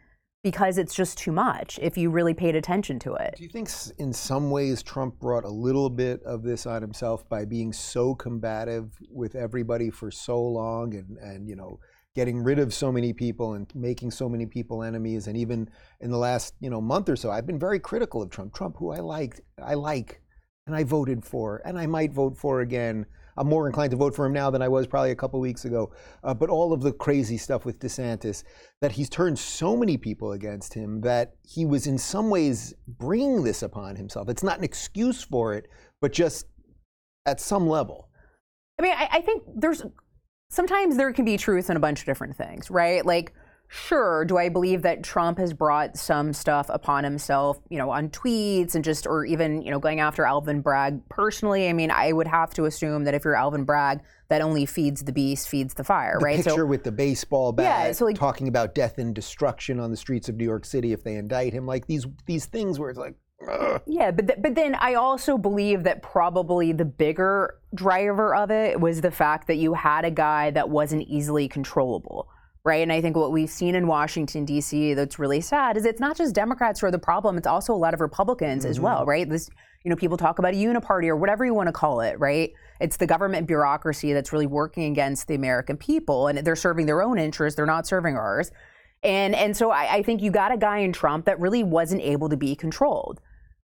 [0.42, 3.36] because it's just too much if you really paid attention to it.
[3.38, 7.26] Do you think in some ways Trump brought a little bit of this on himself
[7.30, 11.80] by being so combative with everybody for so long and, and you know,
[12.14, 15.26] getting rid of so many people and making so many people enemies.
[15.26, 15.68] And even
[16.00, 18.54] in the last you know month or so, I've been very critical of Trump.
[18.54, 20.20] Trump, who I liked, I like,
[20.66, 23.06] and I voted for, and I might vote for again.
[23.36, 25.64] I'm more inclined to vote for him now than I was probably a couple weeks
[25.64, 25.92] ago.
[26.22, 28.42] Uh, but all of the crazy stuff with DeSantis,
[28.82, 33.42] that he's turned so many people against him that he was in some ways bringing
[33.42, 34.28] this upon himself.
[34.28, 35.68] It's not an excuse for it,
[36.02, 36.46] but just
[37.24, 38.10] at some level.
[38.78, 39.84] I mean, I, I think there's
[40.50, 43.06] sometimes there can be truth in a bunch of different things, right?
[43.06, 43.32] Like,
[43.68, 48.10] sure, do I believe that Trump has brought some stuff upon himself, you know, on
[48.10, 51.68] tweets and just, or even, you know, going after Alvin Bragg personally?
[51.68, 55.04] I mean, I would have to assume that if you're Alvin Bragg, that only feeds
[55.04, 56.36] the beast, feeds the fire, the right?
[56.36, 59.90] Picture so, with the baseball bat, yeah, so like, talking about death and destruction on
[59.90, 62.90] the streets of New York City if they indict him, like these these things where
[62.90, 63.14] it's like,
[63.86, 68.80] yeah, but th- but then I also believe that probably the bigger driver of it
[68.80, 72.28] was the fact that you had a guy that wasn't easily controllable,
[72.64, 72.82] right?
[72.82, 74.94] And I think what we've seen in Washington D.C.
[74.94, 77.76] that's really sad is it's not just Democrats who are the problem; it's also a
[77.76, 78.70] lot of Republicans mm-hmm.
[78.70, 79.28] as well, right?
[79.28, 79.48] This,
[79.84, 82.52] you know, people talk about a uniparty or whatever you want to call it, right?
[82.78, 87.02] It's the government bureaucracy that's really working against the American people, and they're serving their
[87.02, 88.50] own interests; they're not serving ours.
[89.02, 92.02] And and so I, I think you got a guy in Trump that really wasn't
[92.02, 93.20] able to be controlled.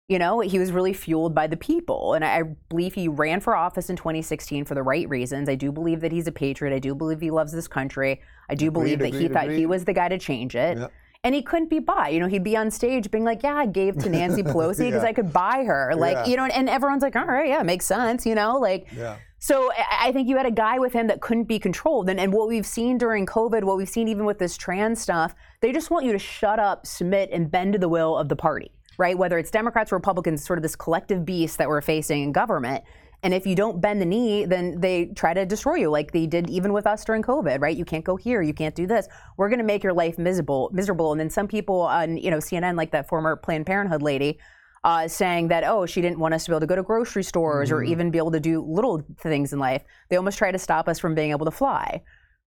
[0.08, 2.14] You know, he was really fueled by the people.
[2.14, 5.48] And I believe he ran for office in 2016 for the right reasons.
[5.48, 6.74] I do believe that he's a patriot.
[6.74, 8.20] I do believe he loves this country.
[8.48, 10.78] I do believe that he thought he was the guy to change it.
[10.78, 10.92] Yep.
[11.24, 12.12] And he couldn't be bought.
[12.12, 15.02] You know, he'd be on stage being like, Yeah, I gave to Nancy Pelosi because
[15.02, 15.08] yeah.
[15.08, 15.92] I could buy her.
[15.96, 16.26] Like, yeah.
[16.26, 18.58] you know, and everyone's like, All right, yeah, makes sense, you know?
[18.58, 19.16] Like, yeah.
[19.40, 22.08] So I think you had a guy with him that couldn't be controlled.
[22.08, 25.34] And, and what we've seen during COVID, what we've seen even with this trans stuff,
[25.60, 28.36] they just want you to shut up, submit, and bend to the will of the
[28.36, 29.16] party right?
[29.16, 32.84] Whether it's Democrats or Republicans, sort of this collective beast that we're facing in government.
[33.22, 36.26] And if you don't bend the knee, then they try to destroy you, like they
[36.26, 37.76] did even with us during COVID, right?
[37.76, 39.08] You can't go here, you can't do this.
[39.36, 41.12] We're going to make your life miserable, miserable.
[41.12, 44.38] And then some people on, you know, CNN, like that former Planned Parenthood lady,
[44.84, 47.24] uh, saying that oh, she didn't want us to be able to go to grocery
[47.24, 47.78] stores mm-hmm.
[47.78, 49.82] or even be able to do little things in life.
[50.08, 52.02] They almost try to stop us from being able to fly,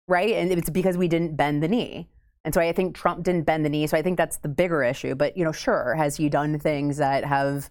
[0.06, 0.34] right?
[0.34, 2.10] And it's because we didn't bend the knee.
[2.46, 3.88] And so I think Trump didn't bend the knee.
[3.88, 5.16] So I think that's the bigger issue.
[5.16, 7.68] But you know, sure, has he done things that have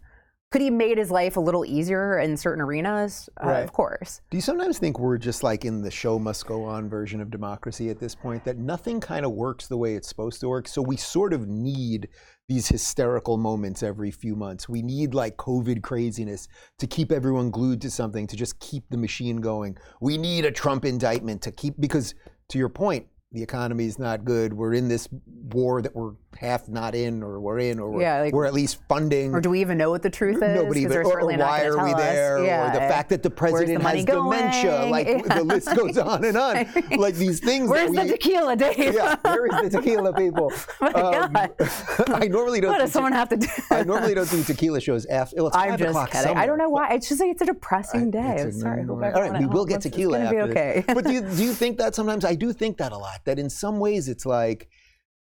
[0.52, 3.30] could he made his life a little easier in certain arenas?
[3.44, 3.64] Uh, right.
[3.64, 4.22] Of course.
[4.30, 7.32] Do you sometimes think we're just like in the show must go on version of
[7.32, 8.46] democracy at this point?
[8.46, 10.68] That nothing kind of works the way it's supposed to work.
[10.68, 12.10] So we sort of need
[12.48, 14.70] these hysterical moments every few months.
[14.70, 16.48] We need like COVID craziness
[16.80, 19.78] to keep everyone glued to something, to just keep the machine going.
[20.00, 22.14] We need a Trump indictment to keep, because
[22.50, 24.54] to your point, the economy's not good.
[24.54, 28.22] We're in this war that we're half not in, or we're in, or we're, yeah,
[28.22, 29.34] like, we're at least funding.
[29.34, 30.56] Or do we even know what the truth is?
[30.56, 30.98] Nobody even.
[30.98, 32.44] Or, or why are we there?
[32.44, 32.70] Yeah.
[32.70, 34.40] Or the fact that the president the has going?
[34.40, 34.86] dementia.
[34.90, 35.36] Like yeah.
[35.36, 36.56] the list goes on and on.
[36.98, 37.70] like these things.
[37.70, 38.78] Where's we, the tequila, Dave?
[38.78, 40.52] yeah, where is the tequila, people?
[40.82, 41.52] oh um, God.
[42.08, 42.72] I normally don't.
[42.72, 43.48] What does someone have to do?
[43.72, 45.36] I normally don't do tequila shows after.
[45.38, 46.38] Well, I'm just kidding.
[46.38, 46.94] I don't know why.
[46.94, 48.38] It's just like it's a depressing day.
[48.40, 48.86] I'm sorry.
[48.88, 50.42] All right, we will get tequila after.
[50.42, 50.84] Okay.
[50.88, 52.24] But do you, do you think that sometimes?
[52.26, 53.25] I do think that a lot.
[53.26, 54.70] That in some ways it's like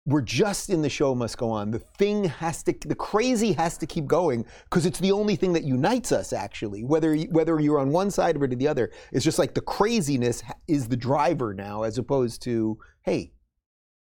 [0.08, 1.70] we're just in the show must go on.
[1.70, 5.52] The thing has to, the crazy has to keep going because it's the only thing
[5.52, 6.32] that unites us.
[6.32, 9.60] Actually, whether whether you're on one side or to the other, it's just like the
[9.60, 13.32] craziness is the driver now, as opposed to hey,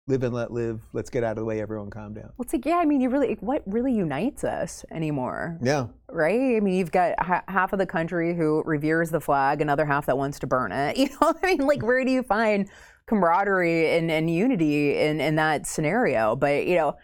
[0.08, 0.82] live and let live.
[0.91, 1.62] Let's get out of the way.
[1.62, 2.32] Everyone, calm down.
[2.36, 5.60] Well, it's like yeah, I mean, you really what really unites us anymore?
[5.62, 5.88] Yeah.
[6.10, 6.58] Right.
[6.58, 10.08] I mean, you've got ha- half of the country who reveres the flag, another half
[10.08, 10.97] that wants to burn it.
[11.01, 12.69] You know, I mean, like where do you find
[13.07, 16.35] camaraderie and, and unity in, in that scenario.
[16.35, 16.95] But, you know,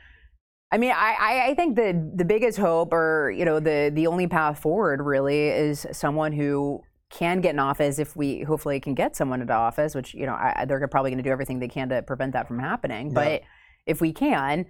[0.72, 4.28] I mean, I, I think the the biggest hope, or you know, the the only
[4.28, 9.16] path forward, really, is someone who can get in office if we hopefully can get
[9.16, 11.88] someone into office, which you know I, they're probably going to do everything they can
[11.90, 13.08] to prevent that from happening.
[13.08, 13.14] Yeah.
[13.14, 13.42] But
[13.86, 14.66] if we can,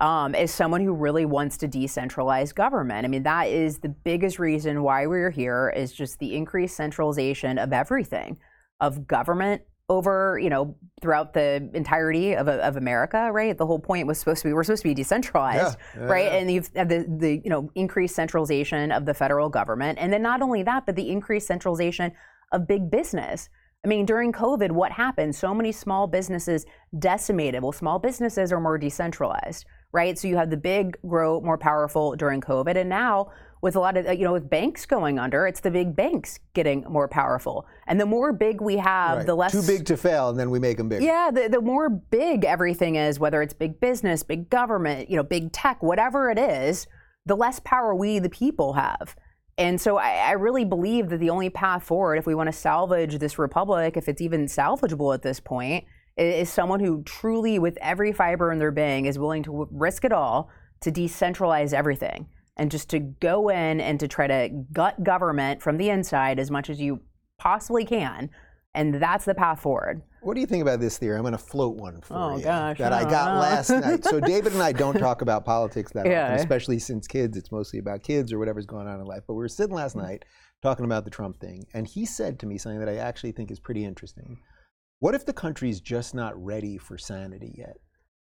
[0.00, 3.04] um, is someone who really wants to decentralize government.
[3.04, 7.58] I mean, that is the biggest reason why we're here is just the increased centralization
[7.58, 8.38] of everything,
[8.80, 9.62] of government,
[9.92, 13.56] over, you know, throughout the entirety of, of America, right?
[13.56, 16.26] The whole point was supposed to be we're supposed to be decentralized, yeah, yeah, right?
[16.26, 16.38] Yeah.
[16.38, 20.42] And you've the the you know increased centralization of the federal government, and then not
[20.42, 22.12] only that, but the increased centralization
[22.52, 23.48] of big business.
[23.84, 25.34] I mean, during COVID, what happened?
[25.34, 26.64] So many small businesses
[26.98, 27.62] decimated.
[27.62, 30.16] Well, small businesses are more decentralized, right?
[30.16, 33.96] So you have the big grow more powerful during COVID, and now with a lot
[33.96, 37.66] of uh, you know with banks going under it's the big banks getting more powerful.
[37.86, 39.26] And the more big we have right.
[39.26, 41.04] the less too big to fail and then we make them bigger.
[41.04, 45.22] Yeah the, the more big everything is whether it's big business big government you know
[45.22, 46.86] big tech whatever it is
[47.24, 49.16] the less power we the people have.
[49.58, 52.52] And so I, I really believe that the only path forward if we want to
[52.52, 55.84] salvage this republic if it's even salvageable at this point
[56.16, 60.12] is someone who truly, with every fiber in their being, is willing to risk it
[60.12, 60.50] all
[60.82, 65.78] to decentralize everything and just to go in and to try to gut government from
[65.78, 67.00] the inside as much as you
[67.38, 68.30] possibly can.
[68.74, 70.02] And that's the path forward.
[70.22, 71.16] What do you think about this theory?
[71.16, 74.04] I'm going to float one for Oh, you gosh, that I I got last night.
[74.04, 76.24] So David and I don't talk about politics that Yeah.
[76.24, 77.36] often, especially since kids.
[77.36, 79.24] It's mostly about kids or whatever's going on in life.
[79.26, 80.02] But we were sitting last Mm.
[80.02, 80.24] night
[80.62, 83.50] talking about the Trump thing, and he said to me something that I actually think
[83.50, 84.38] is pretty interesting.
[85.00, 87.76] What if the country's just not ready for sanity yet?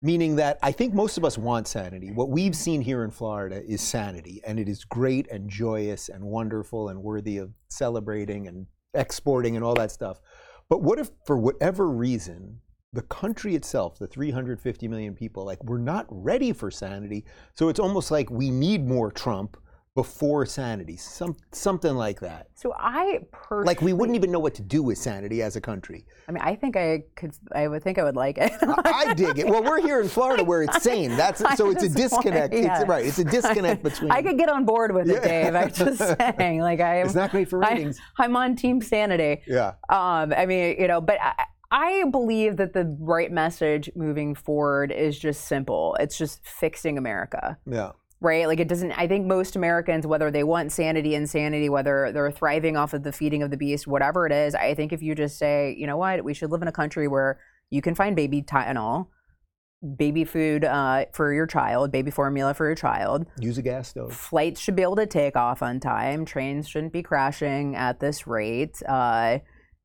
[0.03, 2.11] Meaning that I think most of us want sanity.
[2.11, 6.23] What we've seen here in Florida is sanity, and it is great and joyous and
[6.23, 10.19] wonderful and worthy of celebrating and exporting and all that stuff.
[10.69, 12.59] But what if, for whatever reason,
[12.93, 17.25] the country itself, the 350 million people, like we're not ready for sanity.
[17.55, 19.57] So it's almost like we need more Trump
[20.03, 22.47] before sanity, some something like that.
[22.55, 25.61] So I personally, Like we wouldn't even know what to do with sanity as a
[25.61, 26.05] country.
[26.27, 27.33] I mean, I think I could.
[27.53, 28.51] I would think I would like it.
[28.61, 29.45] I I dig it.
[29.47, 31.15] Well, we're here in Florida where it's sane.
[31.15, 32.53] That's I so it's a just want- disconnect.
[32.55, 32.79] yeah.
[32.79, 33.05] It's right.
[33.05, 34.09] It's a disconnect between.
[34.11, 35.51] I could get on board with it, Yeah.
[35.51, 35.55] Dave.
[35.55, 37.05] I'm just saying, like I am.
[37.05, 37.99] It's not great for I, ratings.
[38.17, 39.43] I'm on Team Sanity.
[39.45, 39.73] Yeah.
[39.89, 41.33] Um, I mean, you know, but I,
[41.71, 45.95] I believe that the right message moving forward is just simple.
[45.99, 47.91] It's just fixing America, Yeah.
[48.23, 48.47] Right?
[48.47, 48.91] Like it doesn't.
[48.93, 53.11] I think most Americans, whether they want sanity, insanity, whether they're thriving off of the
[53.11, 55.97] feeding of the beast, whatever it is, I think if you just say, you know
[55.97, 59.07] what, we should live in a country where you can find baby Tylenol,
[59.97, 63.25] baby food uh, for your child, baby formula for your child.
[63.39, 64.13] Use a gas stove.
[64.13, 66.25] Flights should be able to take off on time.
[66.25, 68.81] Trains shouldn't be crashing at this rate.
[68.87, 69.39] Uh,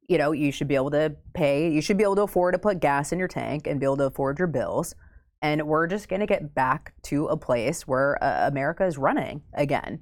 [0.09, 1.71] you know, you should be able to pay.
[1.71, 3.99] You should be able to afford to put gas in your tank and be able
[3.99, 4.95] to afford your bills.
[5.41, 9.43] And we're just going to get back to a place where uh, America is running
[9.55, 10.01] again.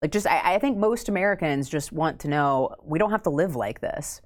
[0.00, 3.30] Like, just I, I think most Americans just want to know we don't have to
[3.30, 4.20] live like this,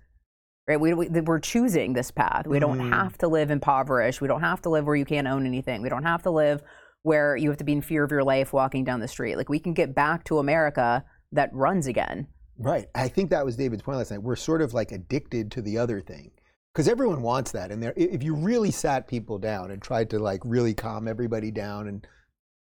[0.68, 0.78] right?
[0.78, 2.46] We, we we're choosing this path.
[2.46, 2.90] We don't Mhm.
[2.92, 4.20] have to live impoverished.
[4.20, 5.80] We don't have to live where you can't own anything.
[5.80, 6.62] We don't have to live
[7.02, 9.36] where you have to be in fear of your life walking down the street.
[9.36, 12.26] Like we can get back to America that runs again.
[12.58, 12.86] Right.
[12.94, 14.22] I think that was David's point last night.
[14.22, 16.30] We're sort of like addicted to the other thing.
[16.72, 17.70] Because everyone wants that.
[17.70, 21.50] And there, if you really sat people down and tried to like really calm everybody
[21.50, 22.06] down and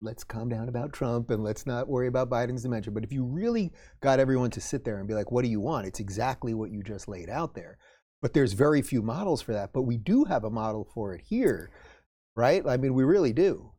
[0.02, 2.92] let's calm down about Trump and let's not worry about Biden's dementia.
[2.92, 5.60] But if you really got everyone to sit there and be like, what do you
[5.60, 5.86] want?
[5.86, 7.78] It's exactly what you just laid out there.
[8.22, 9.72] But there's very few models for that.
[9.72, 11.70] But we do have a model for it here,
[12.36, 12.62] right?
[12.66, 13.72] I mean, we really do.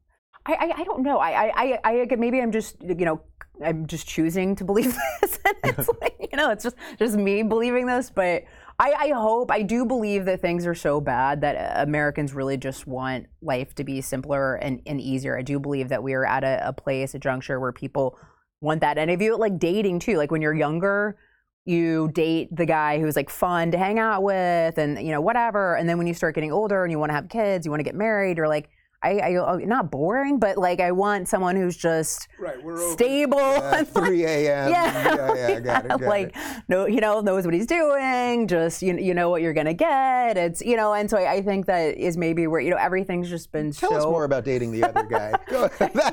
[0.46, 1.18] I, I, I don't know.
[1.20, 3.22] I, I, I, I, maybe I'm just, you know,
[3.64, 5.40] I'm just choosing to believe this.
[5.46, 8.10] and it's like, you know, it's just, just me believing this.
[8.10, 8.44] But
[8.82, 12.58] I, I hope, I do believe that things are so bad that uh, Americans really
[12.58, 15.38] just want life to be simpler and, and easier.
[15.38, 18.18] I do believe that we are at a, a place, a juncture where people
[18.60, 18.98] want that.
[18.98, 21.16] And if you like dating too, like when you're younger,
[21.64, 25.76] you date the guy who's like fun to hang out with and, you know, whatever.
[25.76, 27.82] And then when you start getting older and you want to have kids, you want
[27.82, 28.72] to get married, you're like,
[29.04, 32.62] I, I, oh, not boring, but like I want someone who's just Right.
[32.64, 33.40] We're stable.
[33.40, 34.70] Uh, and, 3 a.m.
[34.70, 36.64] yeah, yeah, yeah, got it, got like it.
[36.68, 38.48] no, you know, knows what he's doing.
[38.48, 40.38] Just you, you know what you're gonna get.
[40.38, 43.30] It's you know, and so I, I think that is maybe where you know everything's
[43.30, 43.98] just been Tell so.
[43.98, 45.34] us more about dating the other guy.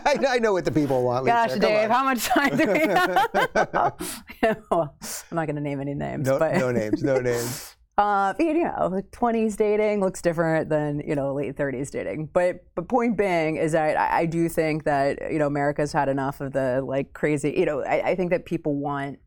[0.07, 1.25] I, I know what the people want.
[1.25, 1.35] Lisa.
[1.35, 1.97] Gosh, Come Dave, on.
[1.97, 4.63] how much time do we have?
[4.71, 4.95] well,
[5.31, 7.75] I'm not gonna name any names, No, but no names, no names.
[7.99, 12.27] Uh, you know, like 20s dating looks different than you know late 30s dating.
[12.33, 16.09] But but point being is that I, I do think that you know America's had
[16.09, 17.53] enough of the like crazy.
[17.57, 19.19] You know, I, I think that people want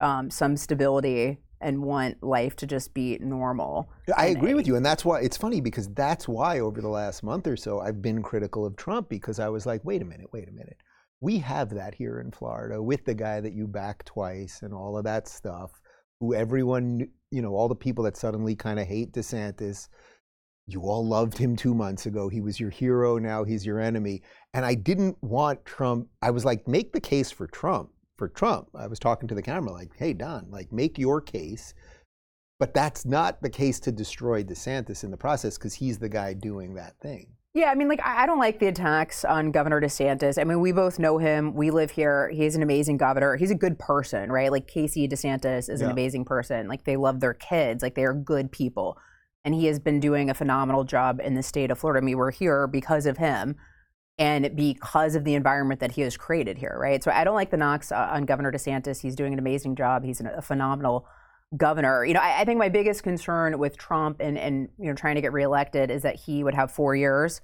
[0.00, 3.90] um, some stability and want life to just be normal.
[4.16, 7.22] I agree with you, and that's why it's funny because that's why over the last
[7.22, 10.28] month or so I've been critical of Trump because I was like, wait a minute,
[10.32, 10.78] wait a minute,
[11.20, 14.96] we have that here in Florida with the guy that you back twice and all
[14.96, 15.72] of that stuff.
[16.24, 19.88] Who everyone, you know, all the people that suddenly kind of hate DeSantis.
[20.66, 22.30] You all loved him two months ago.
[22.30, 23.18] He was your hero.
[23.18, 24.22] Now he's your enemy.
[24.54, 26.08] And I didn't want Trump.
[26.22, 27.90] I was like, make the case for Trump.
[28.16, 31.74] For Trump, I was talking to the camera like, hey, Don, like, make your case.
[32.58, 36.32] But that's not the case to destroy DeSantis in the process because he's the guy
[36.32, 37.33] doing that thing.
[37.56, 40.40] Yeah, I mean, like, I don't like the attacks on Governor DeSantis.
[40.40, 41.54] I mean, we both know him.
[41.54, 42.28] We live here.
[42.30, 43.36] He's an amazing governor.
[43.36, 44.50] He's a good person, right?
[44.50, 46.66] Like, Casey DeSantis is an amazing person.
[46.66, 47.80] Like, they love their kids.
[47.80, 48.98] Like, they are good people.
[49.44, 52.02] And he has been doing a phenomenal job in the state of Florida.
[52.02, 53.54] I mean, we're here because of him
[54.18, 57.04] and because of the environment that he has created here, right?
[57.04, 59.00] So I don't like the knocks uh, on Governor DeSantis.
[59.00, 60.04] He's doing an amazing job.
[60.04, 61.06] He's a phenomenal
[61.56, 62.04] governor.
[62.04, 65.14] You know, I, I think my biggest concern with Trump and, and you know trying
[65.16, 67.40] to get reelected is that he would have four years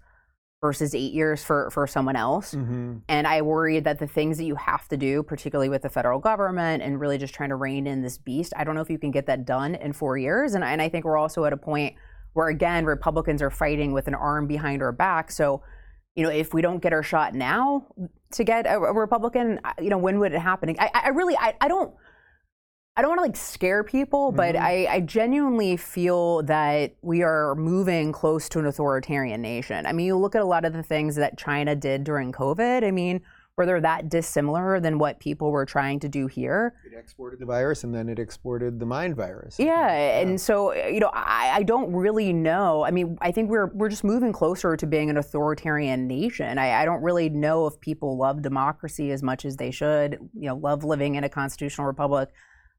[0.61, 2.55] versus eight years for, for someone else.
[2.55, 2.99] Mm-hmm.
[3.09, 6.19] And I worry that the things that you have to do, particularly with the federal
[6.19, 8.99] government and really just trying to rein in this beast, I don't know if you
[8.99, 10.55] can get that done in four years.
[10.55, 11.95] And, I- and I think we're also at a point
[12.35, 15.31] where again Republicans are fighting with an arm behind our back.
[15.31, 15.63] So,
[16.15, 17.87] you know, if we don't get our shot now
[18.33, 20.77] to get a, a Republican, you know, when would it happen?
[20.79, 21.95] I, I really, I, I don't.
[22.97, 24.61] I don't want to like scare people, but Mhm.
[24.61, 29.87] I, I genuinely feel that we are moving close to an authoritarian nation.
[29.87, 32.85] I mean, you look at a lot of the things that China did during COVID.
[32.85, 33.21] I mean,
[33.57, 36.75] were they that dissimilar than what people were trying to do here?
[36.85, 39.57] It exported the virus and then it exported the mind virus.
[39.59, 42.85] Yeah, and so you know, I, I don't really know.
[42.85, 46.59] I mean, I think we're we're just moving closer to being an authoritarian nation.
[46.59, 50.19] I, I don't really know if people love democracy as much as they should.
[50.35, 52.31] You know, love living in a constitutional republic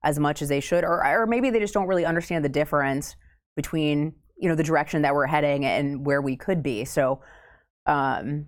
[0.04, 3.16] as much as they should, or or maybe they just don't really understand the difference
[3.56, 6.86] between you know the direction that we're heading and where we could be.
[6.86, 7.22] So.
[7.88, 8.46] Um,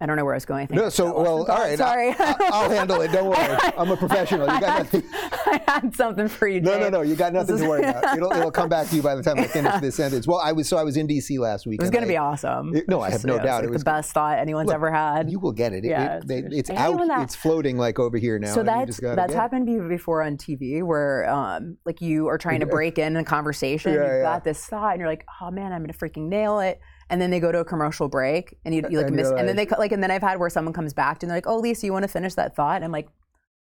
[0.00, 0.62] I don't know where I was going.
[0.62, 1.76] I think No, so well, all right.
[1.76, 2.14] Sorry.
[2.16, 3.10] I, will handle it.
[3.10, 3.58] Don't worry.
[3.76, 4.42] I'm a professional.
[4.46, 5.02] You got nothing.
[5.12, 6.60] I had something for you.
[6.60, 7.00] No, no, no.
[7.02, 8.16] You got nothing to worry about.
[8.16, 10.26] It'll, it'll come back to you by the time I finish this sentence.
[10.28, 11.38] Well, I was so I was in D.C.
[11.40, 11.80] last week.
[11.80, 12.76] It was going to be awesome.
[12.76, 14.74] It- no, I have no It's doubt like it was the best thought anyone's Look,
[14.76, 15.30] ever had.
[15.32, 15.84] You will get it.
[15.84, 16.96] It- Yeah, it- it's- out.
[17.08, 18.54] that- It's floating like over here now.
[18.54, 22.98] so that's that's happened before on TV, where um, like you are trying to break
[22.98, 24.22] in a conversation, Yeah, you've yeah.
[24.22, 26.78] got this thought, and you're like, oh man, I'm gonna freaking nail it.
[27.10, 29.36] And then they go to a commercial break, and you, you like And miss, you're
[29.38, 31.36] and then they like- like, and then I've had where someone comes back and they're
[31.38, 32.76] like, oh Lisa, you want to finish that thought?
[32.76, 33.08] And I'm like.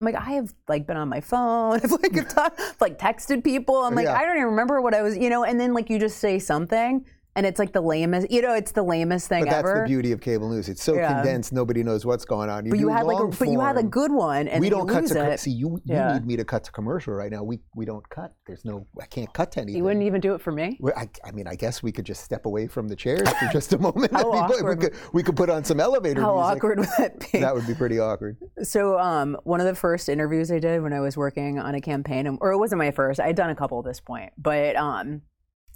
[0.00, 3.44] I'm like I have like been on my phone, I've like I've ta- like texted
[3.44, 3.76] people.
[3.76, 4.16] I'm like Yeah.
[4.18, 5.44] I don't even remember what I was, you know.
[5.44, 8.72] And then like you just say something, and it's like the lamest, you know, it's
[8.72, 9.50] the lamest thing ever.
[9.50, 9.80] But that's ever.
[9.80, 10.68] the beauty of cable news.
[10.68, 11.14] It's so Yeah.
[11.14, 12.68] condensed, nobody knows what's going on.
[12.68, 14.94] but you had like, a, but you had a good one, and we don't you
[14.94, 15.40] cut to it.
[15.40, 15.80] see you.
[15.84, 16.12] You Yeah.
[16.14, 17.42] need me to cut to commercial right now.
[17.42, 18.32] We we don't cut.
[18.46, 18.86] There's no.
[19.00, 19.78] I can't cut to anything.
[19.78, 20.78] You wouldn't even do it for me.
[20.96, 23.72] I, I mean, I guess we could just step away from the chairs for just
[23.72, 24.12] a moment.
[24.12, 24.78] How awkward.
[24.78, 26.56] We could, we could put on some elevator How music.
[26.56, 27.40] awkward would that be?
[27.40, 28.36] That would be pretty awkward.
[28.62, 31.80] So, um, one of the first interviews I did when I was working on a
[31.80, 34.76] campaign, or it wasn't my first, I had done a couple at this point, but
[34.76, 35.22] um,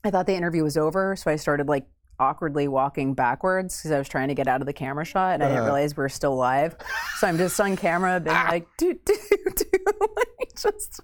[0.08, 1.86] I thought the interview was over, so I started like
[2.18, 5.42] awkwardly walking backwards because I was trying to get out of the camera shot, and
[5.42, 5.72] I didn't Uh-huh.
[5.74, 6.76] realize we were still live.
[7.18, 9.14] So I'm just on camera, being like, do do
[9.54, 9.64] do,
[10.16, 11.00] like just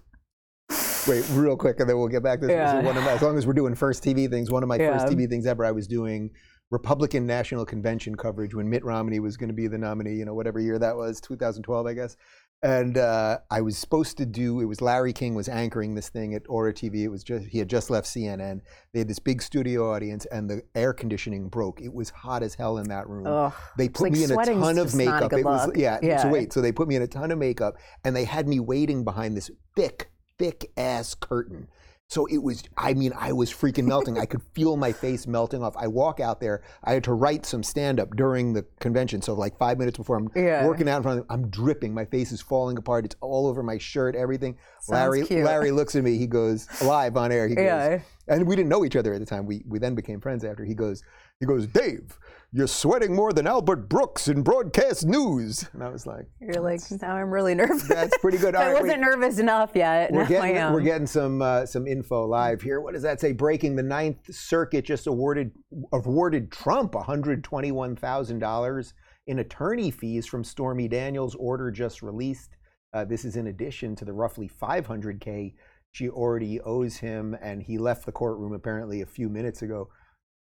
[1.06, 2.54] Wait, real quick, and then we'll get back to this.
[2.54, 2.80] Yeah.
[2.82, 5.06] One of my, as long as we're doing first TV things, one of my first
[5.06, 5.12] Yeah.
[5.14, 6.30] TV things ever, I was doing
[6.70, 10.32] Republican National Convention coverage when Mitt Romney was going to be the nominee, you know,
[10.32, 12.16] whatever year that was, 2012, I guess.
[12.64, 16.34] And uh, I was supposed to do, it was Larry King was anchoring this thing
[16.34, 17.02] at Ora TV.
[17.02, 18.62] It was just, he had just left CNN.
[18.94, 21.82] They had this big studio audience and the air conditioning broke.
[21.82, 23.26] It was hot as hell in that room.
[23.26, 23.52] ugh.
[23.76, 25.32] They put like me in a ton of just not a makeup.
[25.34, 25.76] It was look.
[25.76, 26.22] yeah, Yeah.
[26.22, 28.60] So wait, so they put me in a ton of makeup, and they had me
[28.60, 31.68] waiting behind this thick, thick ass curtain.
[32.08, 32.62] So it was.
[32.76, 34.18] I mean, I was freaking melting.
[34.18, 35.74] I could feel my face melting off.
[35.76, 36.62] I walk out there.
[36.84, 39.22] I had to write some stand up during the convention.
[39.22, 40.66] So like five minutes before I'm Yeah.
[40.66, 41.94] working out in front of them, I'm dripping.
[41.94, 43.04] My face is falling apart.
[43.06, 44.14] It's all over my shirt.
[44.16, 44.56] Everything.
[44.80, 45.26] Sounds Larry.
[45.26, 45.44] cute.
[45.44, 46.18] Larry looks at me.
[46.18, 47.48] He goes live on air.
[47.48, 48.00] He goes, Yeah.
[48.28, 49.46] and we didn't know each other at the time.
[49.46, 50.64] We we then became friends after.
[50.64, 51.02] He goes,
[51.40, 52.18] he goes, Dave,
[52.54, 55.68] you're sweating more than Albert Brooks in broadcast news.
[55.72, 57.82] And I was like, You're like, now I'm really nervous.
[57.88, 58.54] that's pretty good.
[58.54, 59.00] I right, wasn't wait.
[59.00, 60.12] nervous enough yet.
[60.12, 62.80] We're getting, we're getting some uh, some info live here.
[62.80, 63.32] What does that say?
[63.32, 65.50] Breaking the Ninth Circuit just awarded
[65.92, 68.94] awarded Trump 121 thousand dollars
[69.26, 71.34] in attorney fees from Stormy Daniels.
[71.34, 72.56] Order just released.
[72.92, 75.54] Uh, this is in addition to the roughly 500k
[75.90, 79.88] she already owes him, and he left the courtroom apparently a few minutes ago.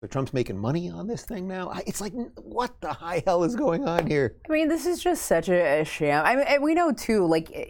[0.04, 1.72] So Trump's making money on this thing now.
[1.88, 4.36] It's like, what the high hell is going on here?
[4.50, 6.26] I mean, this is just such a, a sham.
[6.26, 7.68] I mean, we know too, like, eh,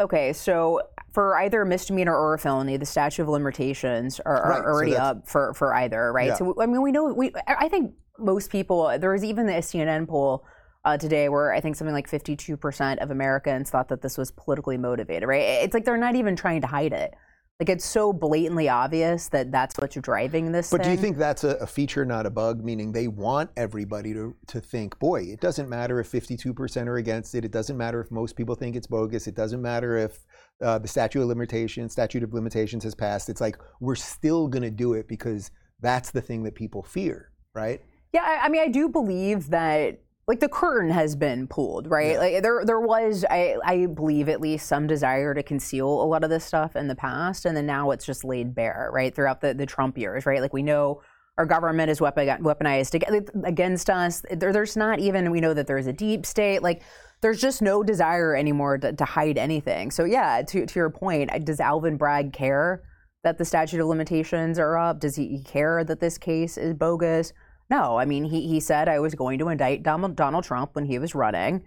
[0.00, 0.80] okay, so
[1.12, 4.90] for either a misdemeanor or a felony, the statute of limitations are, are Right, already
[4.90, 6.30] that's- up for, for either, right?
[6.30, 6.34] Yeah.
[6.34, 10.08] So, I mean, we know, we, I think most people, there was even the CNN
[10.08, 10.44] poll
[10.84, 14.78] uh, today where I think something like 52% of Americans thought that this was politically
[14.78, 15.42] motivated, right?
[15.62, 17.14] It's like they're not even trying to hide it.
[17.62, 21.44] Like, it's so blatantly obvious that that's what's driving this But do you think that's
[21.44, 22.64] a, a feature, not a bug?
[22.64, 27.36] Meaning they want everybody to, to think, boy, it doesn't matter if 52% are against
[27.36, 27.44] it.
[27.44, 29.28] It doesn't matter if most people think it's bogus.
[29.28, 30.26] It doesn't matter if
[30.60, 33.28] uh, the statute of limitations, statute of limitations has passed.
[33.28, 37.30] It's like we're still going to do it because that's the thing that people fear,
[37.54, 37.80] right?
[38.12, 40.00] Yeah, I, I mean, I do believe that
[40.32, 42.12] like the curtain has been pulled, right?
[42.12, 42.18] Yeah.
[42.18, 46.24] Like there, there was, I, I believe at least some desire to conceal a lot
[46.24, 49.14] of this stuff in the past, and then now it's just laid bare, right?
[49.14, 50.40] Throughout the, the Trump years, right?
[50.40, 51.02] Like we know
[51.36, 54.24] our government is weaponized against us.
[54.30, 56.62] There, there's not even we know that there's a deep state.
[56.62, 56.82] Like
[57.20, 59.90] there's just no desire anymore to, to hide anything.
[59.90, 62.82] So yeah, to to your point, does Alvin Bragg care
[63.22, 64.98] that the statute of limitations are up?
[64.98, 67.34] Does he care that this case is bogus?
[67.70, 70.84] No, I mean, he, he said I was going to indict Donald, Donald Trump when
[70.84, 71.64] he was running,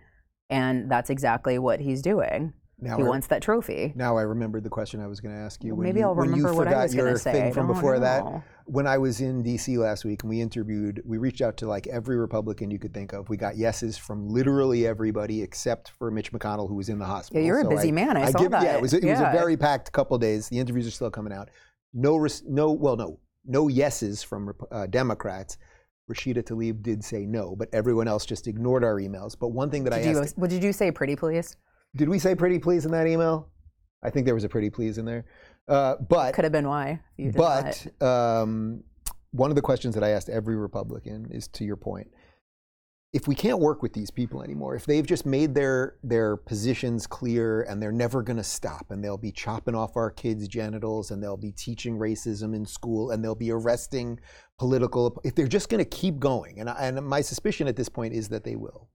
[0.49, 2.53] and that's exactly what he's doing.
[2.77, 3.93] Now he I- wants that trophy.
[3.95, 5.71] Now I remembered the question I was going to ask you.
[5.71, 7.31] Well, when maybe you, I'll remember what I forgot was gonna your say.
[7.31, 8.43] thing I from before that.
[8.65, 9.77] When I was in D.C.
[9.77, 13.13] last week and we interviewed, we reached out to like every Republican you could think
[13.13, 13.29] of.
[13.29, 17.41] We got yeses from literally everybody except for Mitch McConnell, who was in the hospital.
[17.41, 18.17] Yeah, you're a So busy man.
[18.17, 18.63] I, saw give, that.
[18.63, 20.49] Yeah, it was, it was a very packed couple days.
[20.49, 21.49] The interviews are still coming out.
[21.93, 25.57] No, res- no, well, no, no yeses from uh, Democrats.
[26.09, 29.35] Rashida Tlaib did say no, but everyone else just ignored our emails.
[29.37, 30.91] But one thing that Did I you, asked, what did you say?
[30.91, 31.57] Pretty please.
[31.95, 33.49] did we say pretty please in that email?
[34.03, 35.25] I think there was a pretty please in there.
[35.67, 36.99] Uh, but Could have been why.
[37.17, 38.83] You did but um,
[39.31, 42.07] one of the questions that I asked every Republican is to your point.
[43.13, 47.07] If we can't work with these people anymore, if they've just made their their positions
[47.07, 51.11] clear and they're never going to stop and they'll be chopping off our kids' genitals
[51.11, 54.19] and they'll be teaching racism in school and they'll be arresting
[54.59, 58.13] political if they're just going to keep going and and my suspicion at this point
[58.13, 58.89] is that they will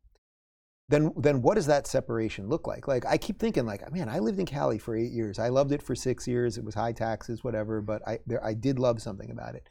[0.90, 2.88] then then what does that separation look like?
[2.88, 5.38] Like I keep thinking like, man, I lived in Cali for eight years.
[5.38, 6.58] I loved it for six years.
[6.58, 9.68] It was high taxes, whatever, but I there, I did love something about it.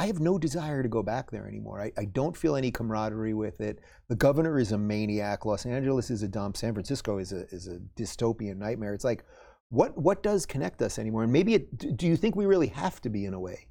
[0.00, 1.78] I have no desire to go back there anymore.
[1.78, 3.80] I, I don't feel any camaraderie with it.
[4.08, 5.44] The governor is a maniac.
[5.44, 6.56] Los Angeles is a dump.
[6.56, 8.94] San Francisco is a is a dystopian nightmare.
[8.94, 9.24] It's like,
[9.68, 11.24] what what does connect us anymore?
[11.24, 13.66] And maybe it, do you think we really have to be in a way?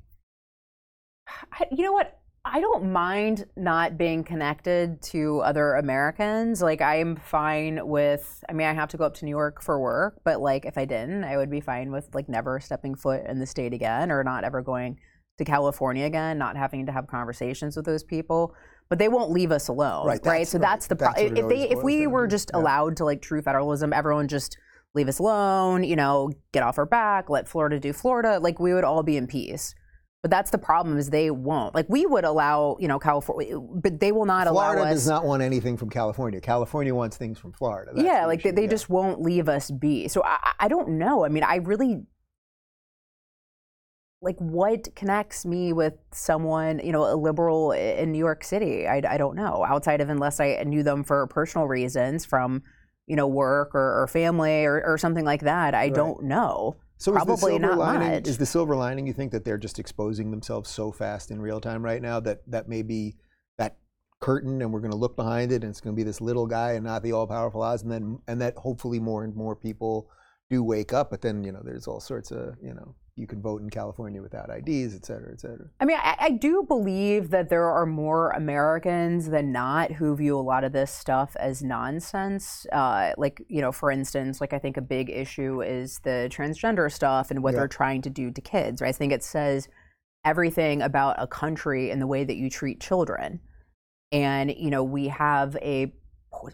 [1.51, 2.19] I, you know what?
[2.45, 6.61] I don't mind not being connected to other Americans.
[6.61, 8.43] Like I'm fine with.
[8.47, 10.77] I mean, I have to go up to New York for work, but like if
[10.77, 14.11] I didn't, I would be fine with like never stepping foot in the state again,
[14.11, 14.99] or not ever going
[15.39, 18.53] to California again, not having to have conversations with those people.
[18.89, 20.47] But they won't leave us alone, Right, right?
[20.47, 20.61] So right.
[20.63, 21.37] that's the problem.
[21.37, 22.59] If they, if we were just Yeah.
[22.59, 24.57] allowed to like true federalism, everyone just
[24.95, 28.73] leave us alone, you know, get off our back, let Florida do Florida, like we
[28.73, 29.75] would all be in peace.
[30.23, 31.75] But that's the problem is they won't.
[31.75, 34.73] Like we would allow, you know, California, but they will not Florida allow us.
[34.75, 36.41] Florida does not want anything from California.
[36.41, 37.91] California wants things from Florida.
[37.93, 38.67] That's yeah, the like they, issue, they yeah.
[38.69, 40.07] just won't leave us be.
[40.07, 41.23] So I- I don't know.
[41.23, 42.01] I mean, I really
[44.21, 48.85] like what connects me with someone, you know, a liberal in New York City.
[48.87, 52.63] I, I don't know outside of unless I knew them for personal reasons from,
[53.07, 55.73] you know, work or, or family or, or something like that.
[55.73, 55.93] I Right.
[55.93, 56.75] don't know.
[56.97, 58.27] So Probably is the silver not lining, much.
[58.27, 61.61] Is the silver lining you think that they're just exposing themselves so fast in real
[61.61, 63.15] time right now that that may be
[63.57, 63.77] that
[64.19, 66.45] curtain and we're going to look behind it and it's going to be this little
[66.45, 69.55] guy and not the all powerful Oz and then and that hopefully more and more
[69.55, 70.09] people
[70.49, 71.09] do wake up.
[71.09, 74.21] But then you know there's all sorts of you know you can vote in California
[74.21, 75.67] without IDs, et cetera, et cetera.
[75.79, 80.39] I mean, I, I do believe that there are more Americans than not who view
[80.39, 82.65] a lot of this stuff as nonsense.
[82.71, 86.91] Uh, like, you know, for instance, like I think a big issue is the transgender
[86.91, 87.59] stuff and what Yeah.
[87.59, 88.81] they're trying to do to kids.
[88.81, 88.89] Right?
[88.89, 89.67] I think it says
[90.23, 93.41] everything about a country and the way that you treat children.
[94.11, 95.93] And you know, we have a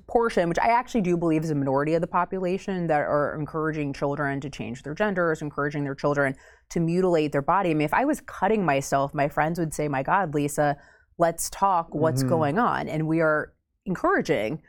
[0.07, 3.93] portion, which I actually do believe is a minority of the population, that are encouraging
[3.93, 6.35] children to change their genders, encouraging their children
[6.69, 7.71] to mutilate their body.
[7.71, 10.77] I mean, if I was cutting myself, my friends would say, "My God, Lisa,
[11.17, 11.93] let's talk.
[11.93, 12.29] What's Mhm.
[12.29, 13.53] going on?" And we are
[13.85, 14.61] encouraging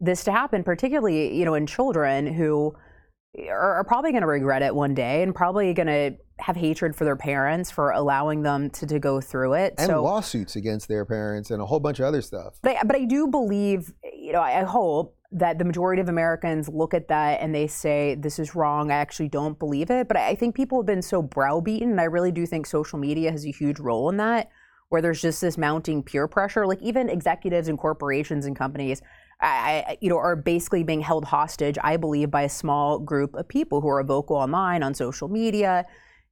[0.00, 2.74] this to happen, particularly you know in children who
[3.48, 6.94] are, are probably going to regret it one day and probably going to have hatred
[6.94, 9.74] for their parents for allowing them to, to go through it.
[9.78, 12.58] And so lawsuits against their parents and a whole bunch of other stuff.
[12.62, 16.08] but I, but I do believe, you know, I I hope that the majority of
[16.08, 18.90] Americans look at that and they say this is wrong.
[18.90, 20.08] I actually don't believe it.
[20.08, 22.98] But I I think people have been so browbeaten, and I really do think social
[22.98, 24.50] media has a huge role in that,
[24.90, 26.66] where there's just this mounting peer pressure.
[26.66, 29.02] Like even executives and corporations and companies,
[29.40, 31.78] I, I, you know, are basically being held hostage.
[31.82, 35.86] I believe by a small group of people who are vocal online on social media.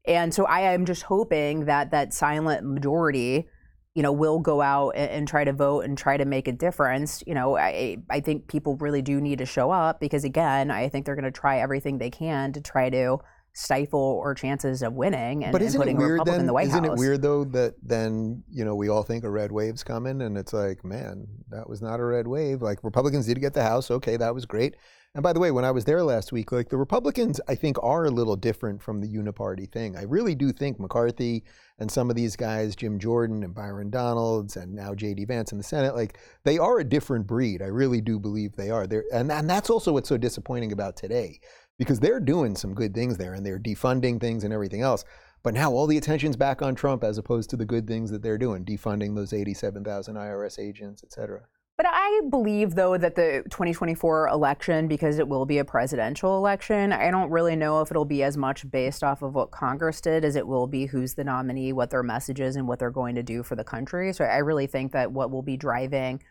[0.06, 3.48] And so I am just hoping that that silent majority,
[3.94, 6.52] you know, will go out and, and try to vote and try to make a
[6.52, 7.22] difference.
[7.26, 10.88] You know, I I think people really do need to show up because again, I
[10.88, 13.18] think they're going to try everything they can to try to
[13.58, 16.40] stifle our chances of winning and, but isn't putting it a weird Republican then?
[16.40, 16.92] in the White isn't House.
[16.92, 20.36] it weird though that then you know we all think a red wave's coming, and
[20.36, 22.60] it's like, man, that was not a red wave.
[22.60, 24.76] Like Republicans did get the House, okay, that was great.
[25.16, 27.78] And by the way, when I was there last week, like the Republicans, I think
[27.82, 29.96] are a little different from the uniparty thing.
[29.96, 31.42] I really do think McCarthy
[31.78, 35.24] and some of these guys, Jim Jordan and Byron Donalds, and now J.D.
[35.24, 37.62] Vance in the Senate, like they are a different breed.
[37.62, 38.86] I really do believe they are.
[38.86, 41.40] They're, and and that's also what's so disappointing about today,
[41.78, 45.02] because they're doing some good things there, and they're defunding things and everything else.
[45.42, 48.20] But now all the attention's back on Trump as opposed to the good things that
[48.20, 51.46] they're doing, defunding those 87,000 IRS agents, et cetera.
[51.76, 56.90] But I believe, though, that the 2024 election, because it will be a presidential election,
[56.90, 60.24] I don't really know if it'll be as much based off of what Congress did
[60.24, 63.14] as it will be who's the nominee, what their message is, and what they're going
[63.16, 64.14] to do for the country.
[64.14, 66.22] So I really think that what will be driving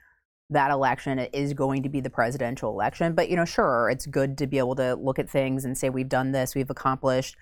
[0.50, 3.14] that election is going to be the presidential election.
[3.14, 5.90] But you know, sure, it's good to be able to look at things and say
[5.90, 7.36] we've done this, we've accomplished,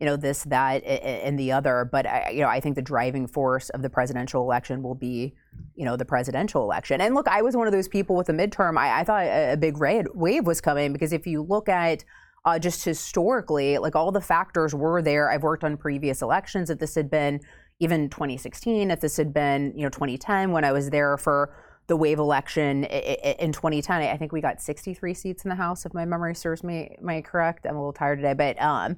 [0.00, 1.88] you know, this, that, and the other.
[1.90, 5.34] But I, you know, I think the driving force of the presidential election will be,
[5.74, 7.00] you know, the presidential election.
[7.00, 8.76] And look, I was one of those people with the midterm.
[8.76, 12.04] I, I thought a big red wave was coming because if you look at
[12.46, 15.30] uh, just historically, like all the factors were there.
[15.30, 16.70] I've worked on previous elections.
[16.70, 17.40] If this had been
[17.80, 21.52] even 2016, if this had been, you know, 2010 when I was there for
[21.88, 25.92] the wave election in 2010, I think we got 63 seats in the House, if
[25.92, 27.66] my memory serves me, me correct.
[27.66, 28.96] I'm a little tired today, but um,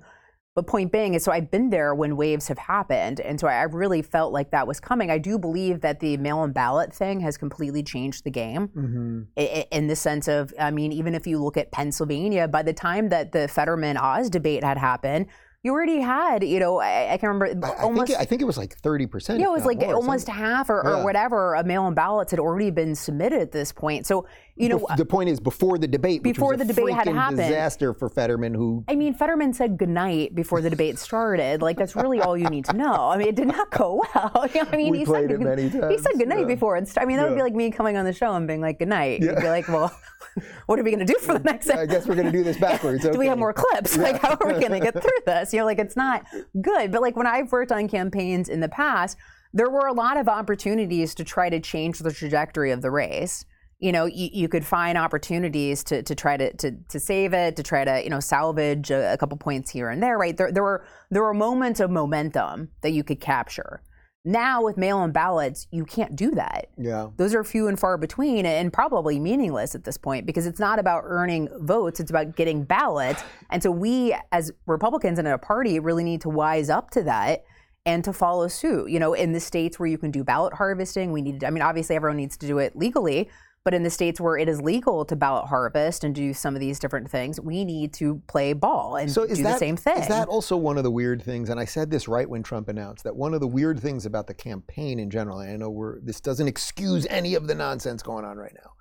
[0.58, 3.62] but point being is, so I've been there when waves have happened, and so I
[3.62, 5.08] really felt like that was coming.
[5.08, 9.22] I do believe that the mail-in ballot thing has completely changed the game mm-hmm.
[9.70, 13.08] in the sense of, I mean, even if you look at Pennsylvania, by the time
[13.10, 15.26] that the Fetterman Oz debate had happened,
[15.62, 18.02] you already had, you know, I, I can remember I, almost.
[18.02, 19.38] I think, it, I think, it, was like 30%.
[19.38, 20.90] Yeah, it was like more, almost half or, yeah.
[20.90, 24.06] or whatever of mail in ballots had already been submitted at this point.
[24.06, 24.26] So,
[24.58, 24.86] you know.
[24.88, 27.38] Uh, the point is before the debate, before the debate had happened.
[27.38, 28.84] disaster for Fetterman, who.
[28.88, 31.62] I mean, Fetterman said goodnight before the debate started.
[31.62, 33.08] Like, that's really all you need to know.
[33.08, 34.32] I mean, it did not go well.
[34.54, 35.92] I mean, we he played said, it many times.
[35.92, 36.46] He said goodnight yeah.
[36.46, 36.76] before.
[36.76, 37.28] It's, I mean, that yeah.
[37.30, 39.20] would be like me coming on the show and being like, goodnight.
[39.20, 39.32] Yeah.
[39.32, 39.94] You'd be like, well.
[40.66, 41.70] what are we going to do for the next?
[41.70, 43.04] I guess we're going to do this backwards.
[43.04, 43.12] Okay.
[43.12, 43.96] do we have more clips?
[43.96, 44.02] Yeah.
[44.02, 45.52] Like, how are we going to get through this?
[45.52, 46.24] You know, like it's not
[46.60, 46.92] good.
[46.92, 49.16] But like when I've worked on campaigns in the past,
[49.52, 53.44] there were a lot of opportunities to try to change the trajectory of the race.
[53.80, 57.54] You know, you, you could find opportunities to, to try to, to, to save it,
[57.56, 60.36] to try to, you know, salvage a, a couple points here and there, right?
[60.36, 63.82] There, there were there were moments of momentum that you could capture.
[64.24, 66.66] Now with mail-in ballots, you can't do that.
[66.76, 67.08] Yeah.
[67.16, 70.78] Those are few and far between and probably meaningless at this point because it's not
[70.78, 73.22] about earning votes, it's about getting ballots.
[73.50, 77.44] And so we as Republicans in a party really need to wise up to that
[77.86, 78.90] and to follow suit.
[78.90, 81.50] You know, in the states where you can do ballot harvesting, we need to I
[81.50, 83.30] mean obviously everyone needs to do it legally,
[83.64, 86.60] but in the states where it is legal to ballot harvest and do some of
[86.60, 89.98] these different things, we need to play ball and so do that, the same thing.
[89.98, 91.50] Is that also one of the weird things?
[91.50, 94.26] And I said this right when Trump announced that one of the weird things about
[94.26, 98.02] the campaign in general, and I know we're, this doesn't excuse any of the nonsense
[98.02, 98.72] going on right now.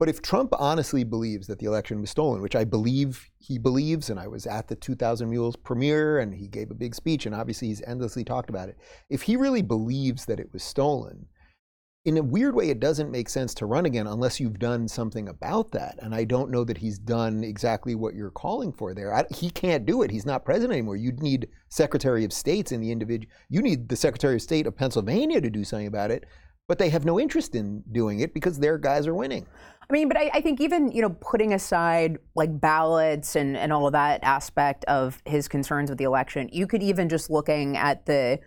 [0.00, 4.08] But if Trump honestly believes that the election was stolen, which I believe he believes,
[4.08, 7.34] and I was at the 2000 Mules premiere and he gave a big speech, and
[7.34, 8.78] obviously he's endlessly talked about it.
[9.10, 11.26] If he really believes that it was stolen,
[12.06, 15.28] in a weird way, it doesn't make sense to run again unless you've done something
[15.28, 15.98] about that.
[16.00, 19.14] And I don't know that he's done exactly what you're calling for there.
[19.14, 20.10] I, he can't do it.
[20.10, 20.96] He's not president anymore.
[20.96, 23.30] You'd need Secretary of States in the individual.
[23.50, 26.24] You need the Secretary of State of Pennsylvania to do something about it.
[26.68, 29.46] But they have no interest in doing it because their guys are winning.
[29.90, 33.72] I mean, but I, I think even you know putting aside like ballots and and
[33.72, 37.76] all of that aspect of his concerns with the election, you could even just looking
[37.76, 38.38] at the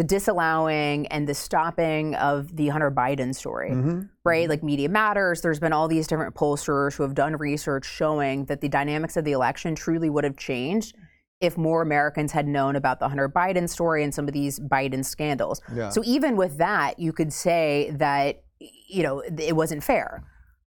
[0.00, 4.00] the disallowing and the stopping of the Hunter Biden story, mm-hmm.
[4.24, 4.48] right?
[4.48, 8.62] Like Media Matters, there's been all these different pollsters who have done research showing that
[8.62, 10.96] the dynamics of the election truly would have changed
[11.42, 15.04] if more Americans had known about the Hunter Biden story and some of these Biden
[15.04, 15.60] scandals.
[15.70, 15.90] Yeah.
[15.90, 20.24] So even with that, you could say that you know it wasn't fair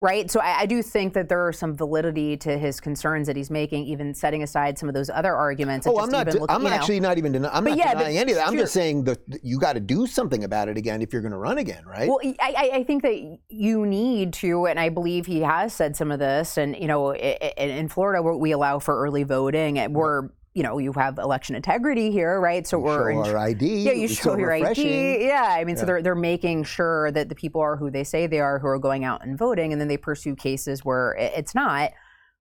[0.05, 0.29] right?
[0.29, 3.49] So I, I, do think that there are some validity to his concerns that he's
[3.49, 5.87] making, even setting aside some of those other arguments.
[5.87, 6.27] Oh, I'm not.
[6.27, 7.09] Look, I'm actually know.
[7.09, 7.31] not even.
[7.31, 8.47] Den- I'm but not yeah, denying any of that.
[8.47, 11.31] I'm just saying that you got to do something about it again if you're going
[11.31, 12.07] to run again, right?
[12.07, 16.11] Well, I, I, think that you need to, and I believe he has said some
[16.11, 16.57] of this.
[16.57, 20.93] And you know, in Florida, we allow for early voting, and we're you know, you
[20.93, 22.65] have election integrity here, right?
[22.65, 23.67] So we we're show our ID.
[23.67, 24.87] Yeah, you show your refreshing.
[24.87, 25.25] ID.
[25.27, 25.81] Yeah, I mean, yeah.
[25.81, 28.67] so they're they're making sure that the people are who they say they are, who
[28.67, 31.91] are going out and voting, and then they pursue cases where it's not.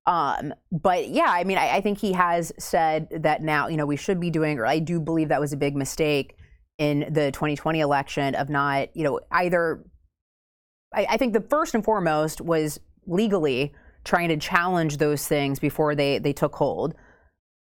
[0.07, 3.87] Um, but yeah, I mean, I, I, think he has said that now, you know,
[3.87, 6.37] we should be doing, or I do believe that was a big mistake
[6.77, 9.83] in the 2020 election of not, you know, either.
[10.93, 13.73] I, I think the first and foremost was legally
[14.05, 16.95] trying to challenge those things before they they took hold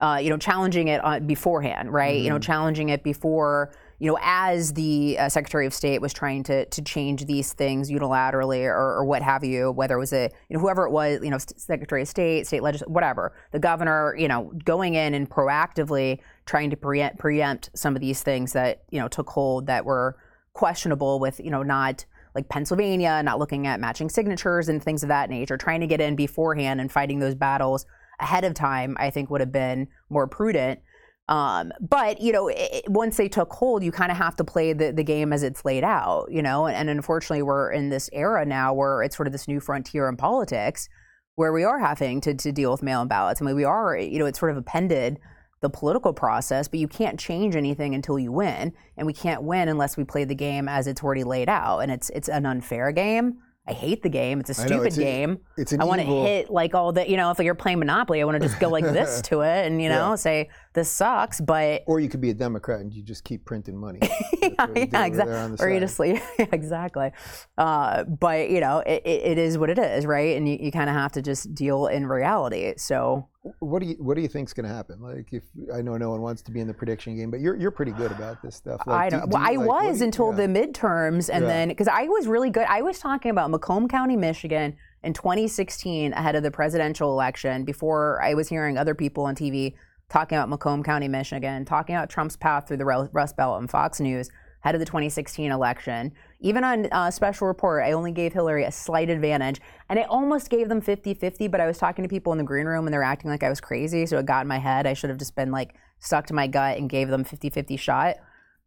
[0.04, 2.16] uh, you know, challenging it on, beforehand, right?
[2.16, 2.24] Mm-hmm.
[2.26, 2.42] You know, mm-hmm.
[2.42, 6.82] challenging it before, you know, as the uh, Secretary of State was trying to to
[6.82, 10.60] change these things unilaterally or, or, what have you, whether it was a, you know,
[10.60, 14.52] whoever it was, you know, Secretary of State, state legislature, whatever, the governor, you know,
[14.66, 19.08] going in and proactively trying to preempt, preempt some of these things that, you know,
[19.08, 20.18] took hold that were
[20.52, 22.04] questionable with, you know, not
[22.36, 26.02] like Pennsylvania, not looking at matching signatures and things of that nature, trying to get
[26.02, 27.86] in beforehand and fighting those battles
[28.20, 30.80] ahead of time, I think would have been more prudent.
[31.30, 34.74] Um, but you know, it, once they took hold, you kind of have to play
[34.74, 36.28] the, the game as it's laid out.
[36.30, 39.48] You know, and, and unfortunately, we're in this era now where it's sort of this
[39.48, 40.90] new frontier in politics,
[41.36, 43.42] where we are having to, to deal with mail-in ballots.
[43.42, 45.20] I mean, we are, you know, it's sort of appended
[45.62, 49.70] the political process, but you can't change anything until you win, and we can't win
[49.70, 52.92] unless we play the game as it's already laid out, and it's it's an unfair
[52.92, 54.42] game I hate the game.
[54.42, 55.40] It's a I know, stupid it's a- game.
[55.58, 58.22] It's an I want to hit like all the, you know, if you're playing Monopoly,
[58.22, 60.16] I want to just go like this to it and, you know, Yeah.
[60.16, 61.40] say this sucks.
[61.40, 64.00] But Or you could be a Democrat and you just keep printing money.
[64.02, 65.26] yeah, That's what you do yeah, exactly.
[65.32, 66.22] there on the Or you just leave.
[66.40, 67.12] Yeah, exactly.
[67.58, 70.36] Uh, but you know, it, it, it is what it is, right?
[70.36, 72.74] And you, you kind of have to just deal in reality.
[72.76, 73.30] So
[73.60, 75.02] What do you What do you think's going to happen?
[75.02, 77.58] Like, if I know no one wants to be in the prediction game, but you're
[77.58, 78.80] you're pretty good about this stuff.
[78.88, 79.30] Like, I do- don't.
[79.30, 80.48] do well, I like, was you- until yeah.
[80.48, 81.50] the midterms, and Yeah.
[81.50, 82.66] then because I was really good.
[82.70, 87.66] I was talking about Macomb County, Michigan, in 2016, ahead of the presidential election.
[87.66, 89.76] Before I was hearing other people on TV
[90.10, 93.68] talking about Macomb County, Michigan, talking about Trump's path through the Ru- Rust Belt on
[93.68, 94.30] Fox News
[94.64, 96.12] ahead of the 2016 election.
[96.40, 100.50] Even on uh, special report, I only gave Hillary a slight advantage, and I almost
[100.50, 101.50] gave them 50-50.
[101.52, 103.50] But I was talking to people in the green room, and they're acting like I
[103.50, 104.88] was crazy, so it got in my head.
[104.88, 108.16] I should have just been like stuck to my gut and gave them 50-50 shot.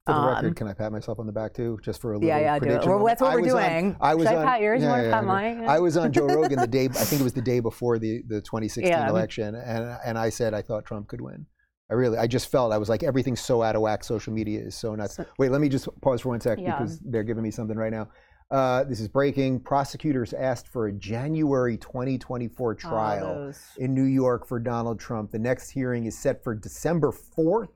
[0.06, 2.16] For the um, record, can I pat myself on the back too, just for a
[2.18, 2.68] little Yeah, yeah, do it.
[2.68, 2.90] prediction?
[2.92, 3.96] Well, that's what I we're was on- doing.
[4.00, 4.80] I was Should I on, pat yours?
[4.80, 5.26] You Yeah, wanna yeah, pat yeah.
[5.26, 5.64] mine?
[5.68, 6.84] I was on Joe Rogan the day.
[6.84, 9.08] I think it was the day before the the 2016 Yeah.
[9.08, 11.46] election, and and I said I thought Trump could win.
[11.90, 14.02] I really, I just felt I was like everything's so out of whack.
[14.02, 15.20] Social media is so nuts.
[15.38, 16.78] Wait, let me just pause for one sec Yeah.
[16.78, 18.08] because they're giving me something right now.
[18.50, 19.58] Uh, this is breaking.
[19.60, 23.60] Prosecutors asked for a January 2024 trial those.
[23.78, 25.30] in New York for Donald Trump.
[25.32, 27.68] The next hearing is set for December 4th,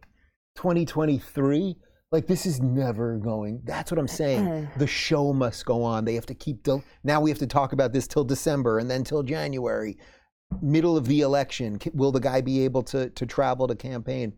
[0.57, 1.77] 2023.
[2.13, 3.63] Like this is never going.
[3.65, 4.69] That's what I'm saying.
[4.79, 6.05] the show must go on.
[6.05, 8.91] They have to keep del- now we have to talk about this till December and
[8.91, 9.97] then till January.
[10.63, 14.33] Middle of the election, will the guy be able to to travel to campaign?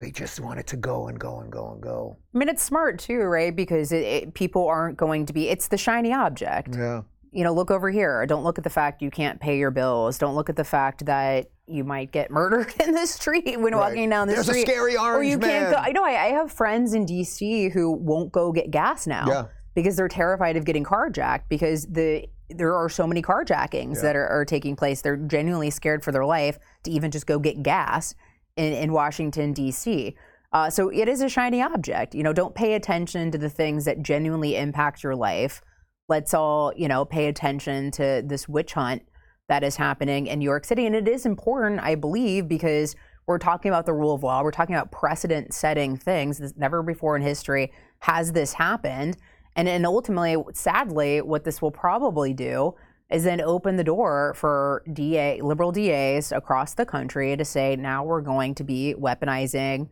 [0.00, 2.18] They just want it to go and go and go and go.
[2.34, 3.54] I mean, it's smart too, right?
[3.54, 5.48] Because it, it, people aren't going to be.
[5.48, 6.74] It's the shiny object.
[6.76, 7.02] Yeah.
[7.32, 8.26] You know, look over here.
[8.26, 10.18] Don't look at the fact you can't pay your bills.
[10.18, 13.76] Don't look at the fact that you might get murdered in the street when Right.
[13.88, 14.52] walking down the street.
[14.52, 15.72] There's a scary or orange you can't man.
[15.72, 15.78] go.
[15.78, 16.04] I know.
[16.04, 17.70] I, I have friends in D.C.
[17.70, 19.44] who won't go get gas now Yeah.
[19.74, 24.28] because they're terrified of getting carjacked because the there are so many carjackings that are,
[24.28, 25.00] are taking place.
[25.00, 28.14] They're genuinely scared for their life to even just go get gas
[28.56, 30.14] in, in Washington D.C.
[30.52, 32.14] Uh, so it is a shiny object.
[32.14, 35.62] You know, don't pay attention to the things that genuinely impact your life.
[36.08, 39.02] Let's all, you know, pay attention to this witch hunt
[39.48, 40.86] that is happening in New York City.
[40.86, 42.94] And it is important, I believe, because
[43.26, 44.42] we're talking about the rule of law.
[44.42, 46.38] We're talking about precedent setting things.
[46.38, 49.16] This, never before in history has this happened.
[49.56, 52.74] And, and ultimately, sadly, what this will probably do
[53.10, 58.02] is then open the door for DA, liberal DAs across the country to say, now
[58.02, 59.88] we're going to be weaponizing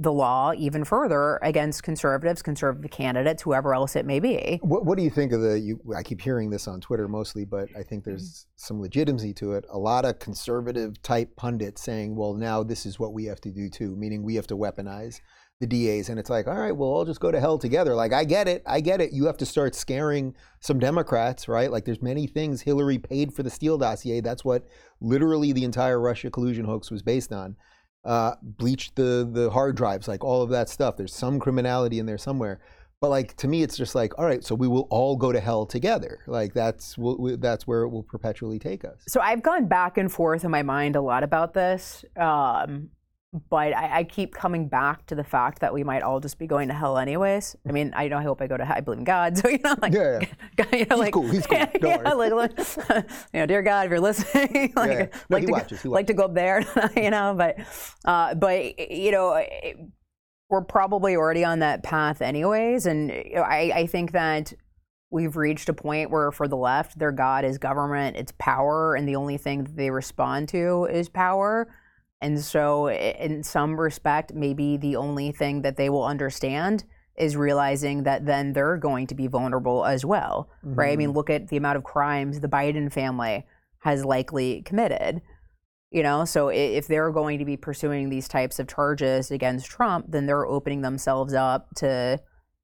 [0.00, 4.58] the law even further against conservatives, conservative candidates, whoever else it may be.
[4.62, 5.60] What, what do you think of the?
[5.60, 8.50] You, I keep hearing this on Twitter mostly, but I think there's mm-hmm.
[8.56, 9.66] some legitimacy to it.
[9.70, 13.50] A lot of conservative type pundits saying, "Well, now this is what we have to
[13.50, 15.20] do too," meaning we have to weaponize
[15.60, 17.94] the DAs, and it's like, all right, we'll all just go to hell together.
[17.94, 19.12] Like, I get it, I get it.
[19.12, 21.70] You have to start scaring some Democrats, right?
[21.70, 24.20] Like, there's many things Hillary paid for the Steele dossier.
[24.20, 24.66] That's what
[25.02, 27.56] literally the entire Russia collusion hoax was based on.
[28.02, 30.96] Uh, bleached the the hard drives, like all of that stuff.
[30.96, 32.58] There's some criminality in there somewhere.
[32.98, 35.40] But like to me, it's just like, all right, so we will all go to
[35.40, 36.20] hell together.
[36.26, 39.02] Like that's we'll, we, that's where it will perpetually take us.
[39.06, 42.06] So I've gone back and forth in my mind a lot about this.
[42.16, 42.88] Um,
[43.48, 46.48] but I, I keep coming back to the fact that we might all just be
[46.48, 47.54] going to hell anyways.
[47.68, 48.76] I mean, I know I hope I go to hell.
[48.76, 50.20] I believe in God, so you know, like, Yeah,
[50.72, 52.30] you know, like, cool, he's cool, don't yeah, worry.
[52.30, 55.06] like, like, you know, dear God, if you're listening, like, Yeah, yeah.
[55.28, 56.64] No, like to watches, he go, like to go up there,
[56.96, 57.34] you know.
[57.36, 57.56] But,
[58.04, 59.76] uh, but you know, it-
[60.48, 64.52] we're probably already on that path anyways, and you know, I, I think that
[65.12, 69.08] we've reached a point where for the left their god is government it's power and
[69.08, 71.66] the only thing that they respond to is power
[72.20, 76.84] and so in some respect maybe the only thing that they will understand
[77.16, 80.92] is realizing that then they're going to be vulnerable as well right?
[80.92, 81.16] I mean mm-hmm.
[81.16, 83.44] look at the amount of crimes the biden family
[83.80, 85.22] has likely committed
[85.92, 86.24] you know?
[86.24, 90.46] So if they're going to be pursuing these types of charges against trump then they're
[90.46, 92.20] opening themselves up to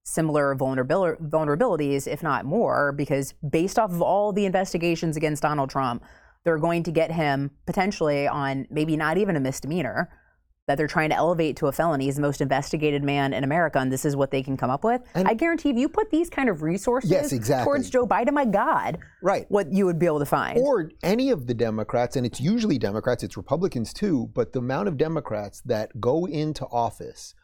[0.07, 5.69] similar vulnerabil- vulnerabilities, if not more, because based off of all the investigations against Donald
[5.69, 6.03] Trump,
[6.47, 10.09] they're going to get him potentially on maybe not even a misdemeanor
[10.69, 12.05] that they're trying to elevate to a felony.
[12.07, 14.85] He's the most investigated man in America, and this is what they can come up
[14.85, 15.03] with.
[15.15, 17.65] And- I guarantee if you put these kind of resources Yes, exactly.
[17.65, 19.47] towards Joe Biden, my God, Right.
[19.49, 20.59] what you would be able to find.
[20.59, 24.87] Or any of the Democrats, and it's usually Democrats, it's Republicans too, but the amount
[24.89, 27.35] of Democrats that go into office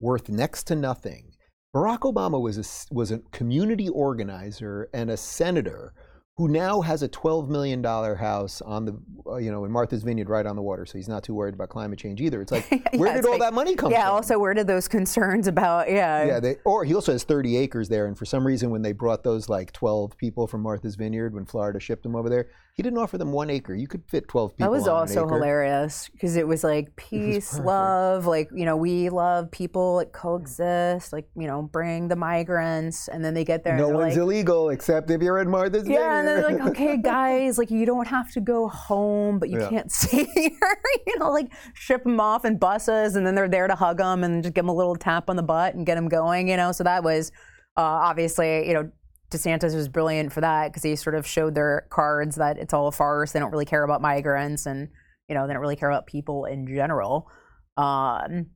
[0.00, 1.30] worth next to nothing.
[1.74, 5.92] Barack Obama was a, was a community organizer and a senator
[6.38, 10.28] who now has a $12 million house on the, uh, you know, in Martha's Vineyard
[10.28, 10.86] right on the water.
[10.86, 12.40] So he's not too worried about climate change either.
[12.40, 14.02] It's like, where did all that money come yeah.
[14.02, 14.06] from?
[14.06, 15.90] Yeah, also, where did those concerns about?
[15.90, 16.24] Yeah.
[16.24, 18.92] Yeah, they, or he also has 30 acres there, and for some reason, when they
[18.92, 22.82] brought those like 12 people from Martha's Vineyard, when Florida shipped them over there, he
[22.84, 23.74] didn't offer them one acre.
[23.74, 24.64] You could fit 12 people.
[24.64, 27.66] That was also hilarious because it was like peace, perfect.
[27.66, 33.08] love, like you know, we love people, like coexist, like you know, bring the migrants,
[33.08, 33.76] and then they get there.
[33.76, 35.98] No and one's like, illegal except if you're in Martha's Vineyard.
[36.00, 39.58] Yeah, and they're like, okay, guys, like you don't have to go home, but you
[39.58, 39.70] Yeah.
[39.70, 40.78] can't stay here.
[41.08, 44.22] you know, like ship them off in buses, and then they're there to hug them
[44.22, 46.46] and just give them a little tap on the butt and get them going.
[46.46, 47.32] You know, so that was
[47.76, 48.88] uh, obviously, you know,
[49.30, 52.88] DeSantis was brilliant for that because he sort of showed their cards that it's all
[52.88, 53.32] a farce.
[53.32, 54.88] They don't really care about migrants, and
[55.28, 57.30] you know, they don't really care about people in general.
[57.76, 58.46] Um,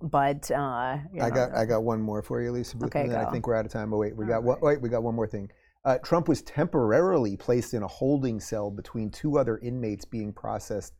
[0.00, 2.76] but uh, you I got I got one more for you, Lisa.
[2.76, 3.92] Boothe, Okay, and then I think we're out of time.
[3.92, 5.48] Oh wait, we All got one, wait, we got one more thing.
[5.84, 10.94] Uh, Trump was temporarily placed in a holding cell between two other inmates being processed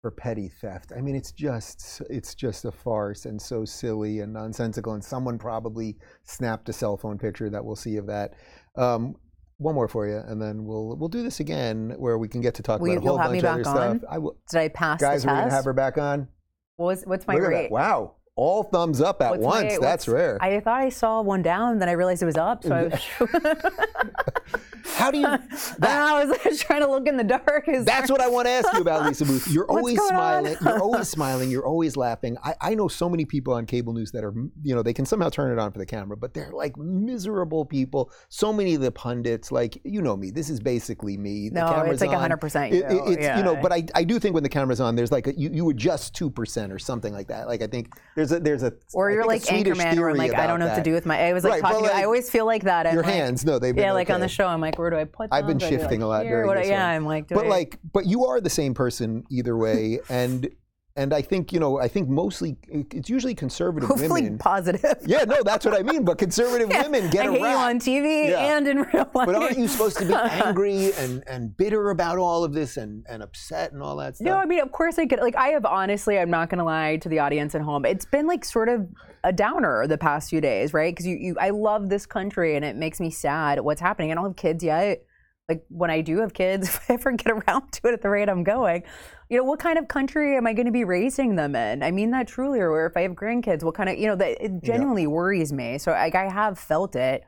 [0.00, 0.92] for petty theft.
[0.96, 4.94] I mean, it's just it's just a farce and so silly and nonsensical.
[4.94, 8.34] And someone probably snapped a cell phone picture that we'll see of that.
[8.80, 9.16] Um,
[9.58, 12.54] one more for you, and then we'll we'll do this again where we can get
[12.54, 13.98] to talk Will about you- a whole have bunch me of other back on?
[13.98, 14.10] stuff.
[14.10, 15.54] I will, did I pass guys, the we're gonna test?
[15.56, 16.28] have her back on.
[16.76, 17.62] What was, what's my Look at rate?
[17.64, 17.70] that!
[17.70, 19.62] Wow, all thumbs up at What's once.
[19.74, 20.38] my- That's what's- rare.
[20.40, 22.64] I thought I saw one down, then I realized it was up.
[22.64, 23.74] So I was,
[24.84, 25.26] How do you?
[25.26, 25.46] I, know,
[25.82, 27.68] I was like, trying to look in the dark.
[27.68, 29.52] Is That's what I want to ask you about, Lisa Boothe.
[29.52, 30.56] You're always smiling.
[30.60, 31.50] You're always smiling.
[31.50, 32.36] You're always laughing.
[32.44, 35.04] I, I know so many people on cable news that are, you know, they can
[35.06, 38.10] somehow turn it on for the camera, but they're like miserable people.
[38.28, 40.30] So many of the pundits, like you know me.
[40.30, 41.48] This is basically me.
[41.48, 44.04] The No, camera's it's like 100% It- you, it- it's you know, but I, I
[44.04, 46.78] do think when the camera's on, there's like a, you, you adjust two percent or
[46.78, 47.46] something like that.
[47.48, 50.34] Like I think there's a there's a or I you're like Anchorman, where I'm like,
[50.34, 51.20] I don't know what to do with my.
[51.20, 51.86] I was like Right, talking.
[51.88, 52.86] to, I always feel like that.
[52.86, 54.90] I'm Your like, hands, no, they've been Yeah, like on the show, I'm like, where
[54.90, 55.38] do I put them?
[55.38, 56.36] I've been Do I do, shifting like, a lot here?
[56.36, 56.96] during What this Yeah, one.
[56.96, 60.48] I'm like, do but I- like but you are the same person either way and
[60.96, 64.96] and i think you know i think mostly it's usually conservative hopefully women positive.
[65.06, 68.30] yeah no that's what i mean but conservative women get I hate you on TV
[68.30, 68.56] Yeah.
[68.56, 69.26] and in real life.
[69.26, 70.14] but aren't you supposed to be
[70.44, 74.24] angry and and bitter about all of this and and upset and all that stuff
[74.26, 76.96] No, I mean, of course I get like I have honestly, I'm not gonna lie
[76.96, 77.84] to the audience at home.
[77.86, 78.88] It's been like sort of
[79.22, 80.92] a downer the past few days, right?
[80.92, 84.10] Because you, you, I love this country and it makes me sad what's happening.
[84.10, 85.04] I don't have kids yet.
[85.50, 88.08] Like when I do have kids, if I ever get around to it at the
[88.08, 88.84] rate I'm going,
[89.28, 91.82] you know, what kind of country am I going to be raising them in?
[91.82, 92.60] I mean that truly.
[92.60, 95.78] Or if I have grandkids, what kind of, you know, that it genuinely worries me.
[95.78, 97.22] So like I have felt it.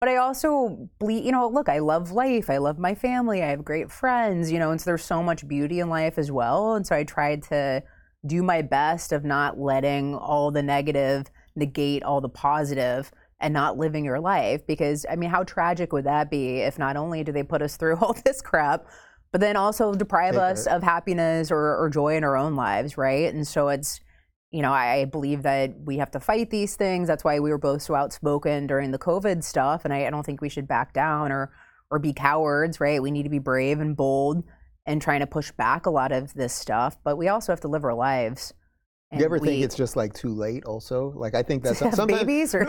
[0.00, 2.50] But I also believe, you know, look, I love life.
[2.50, 3.42] I love my family.
[3.42, 6.32] I have great friends, you know, and so there's so much beauty in life as
[6.32, 6.74] well.
[6.74, 7.84] And so I tried to
[8.26, 13.12] do my best of not letting all the negative negate all the positive
[13.42, 14.66] and not living your life.
[14.66, 17.76] Because, I mean, how tragic would that be if not only do they put us
[17.78, 18.86] through all this crap,
[19.32, 20.72] but then also deprive Take us it.
[20.72, 23.32] of happiness or, or joy in our own lives, right?
[23.32, 24.00] And so it's,
[24.50, 27.08] you know, I believe that we have to fight these things.
[27.08, 30.24] That's why we were both so outspoken during the COVID stuff, and I, I don't
[30.24, 31.50] think we should back down or
[31.90, 33.02] or be cowards, right?
[33.02, 34.44] We need to be brave and bold
[34.86, 37.68] and trying to push back a lot of this stuff, but we also have to
[37.68, 38.54] live our lives.
[39.12, 41.78] Do you ever And think it's just like too late also like i think that's
[41.78, 42.66] to have sometimes babies or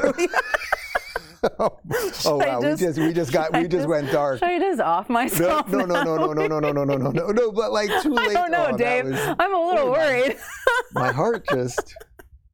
[1.59, 1.79] oh,
[2.25, 4.59] I wow we just- just we just got we just just- went dark Should I
[4.59, 5.67] just off myself?
[5.69, 8.13] no, no, no, no, no, no, no, no, no, no, no, no, but like too
[8.13, 8.29] late.
[8.29, 9.05] I don't know, Oh, Dave.
[9.05, 10.37] was- I'm a little Oh, my- worried.
[10.93, 11.95] my heart just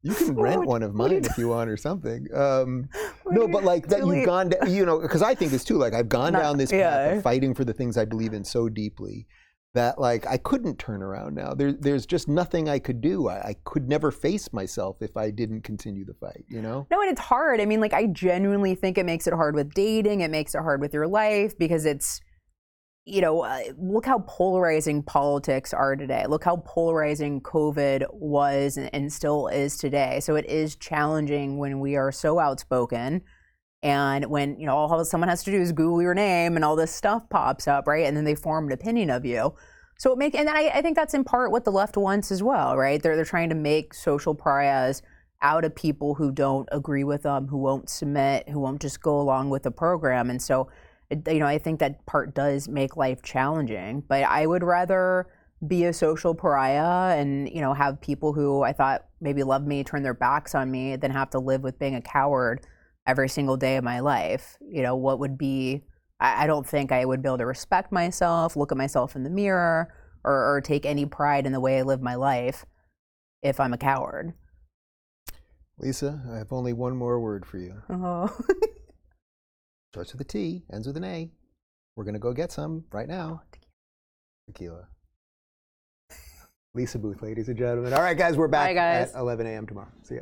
[0.02, 2.88] you can rent one of mine if you want or something um,
[3.30, 5.94] no but like that you've gone down you know because i think it's too like
[5.94, 7.06] i've gone Not- down this path yeah.
[7.16, 9.28] of fighting for the things i believe in so deeply
[9.74, 13.50] that like i couldn't turn around now there, there's just nothing i could do I,
[13.50, 17.12] I could never face myself if i didn't continue the fight you know No, and
[17.12, 17.62] it's hard.
[17.62, 20.22] I mean, like, I genuinely think it makes it hard with dating.
[20.22, 22.20] It makes it hard with your life because it's,
[23.06, 26.26] you know, uh, look how polarizing politics are today.
[26.28, 30.20] Look how polarizing COVID was and, and still is today.
[30.20, 33.22] So it is challenging when we are so outspoken.
[33.82, 36.76] And when, you know, all someone has to do is Google your name and all
[36.76, 38.06] this stuff pops up, right?
[38.06, 39.54] And then they form an opinion of you.
[39.98, 42.44] So it make, and I, I think that's in part what the left wants as
[42.44, 43.02] well, right?
[43.02, 45.02] They're, they're trying to make social pariahs
[45.42, 49.20] out of people who don't agree with them, who won't submit, who won't just go
[49.20, 50.30] along with the program.
[50.30, 50.70] And so,
[51.10, 54.04] you know, I think that part does make life challenging.
[54.08, 55.28] But I would rather
[55.68, 59.84] be a social pariah and, you know, have people who I thought maybe love me
[59.84, 62.66] turn their backs on me than have to live with being a coward
[63.08, 64.58] every single day of my life.
[64.62, 65.84] You know, what would be,
[66.20, 69.24] I, I don't think I would be able to respect myself, look at myself in
[69.24, 69.94] the mirror,
[70.24, 72.66] or, or take any pride in the way I live my life
[73.42, 74.34] if I'm a coward.
[75.78, 78.30] lisa i have only one more word for you Oh.
[79.94, 81.32] starts with a t ends with an a
[81.96, 83.44] We're going to go get some right now.
[84.48, 84.88] Tequila.
[86.76, 87.94] Lisa Boothe, ladies and gentlemen.
[87.94, 89.14] All right, guys, we're back Bye, guys.
[89.14, 89.66] at 11 a.m.
[89.68, 89.90] tomorrow.
[90.04, 90.22] See ya.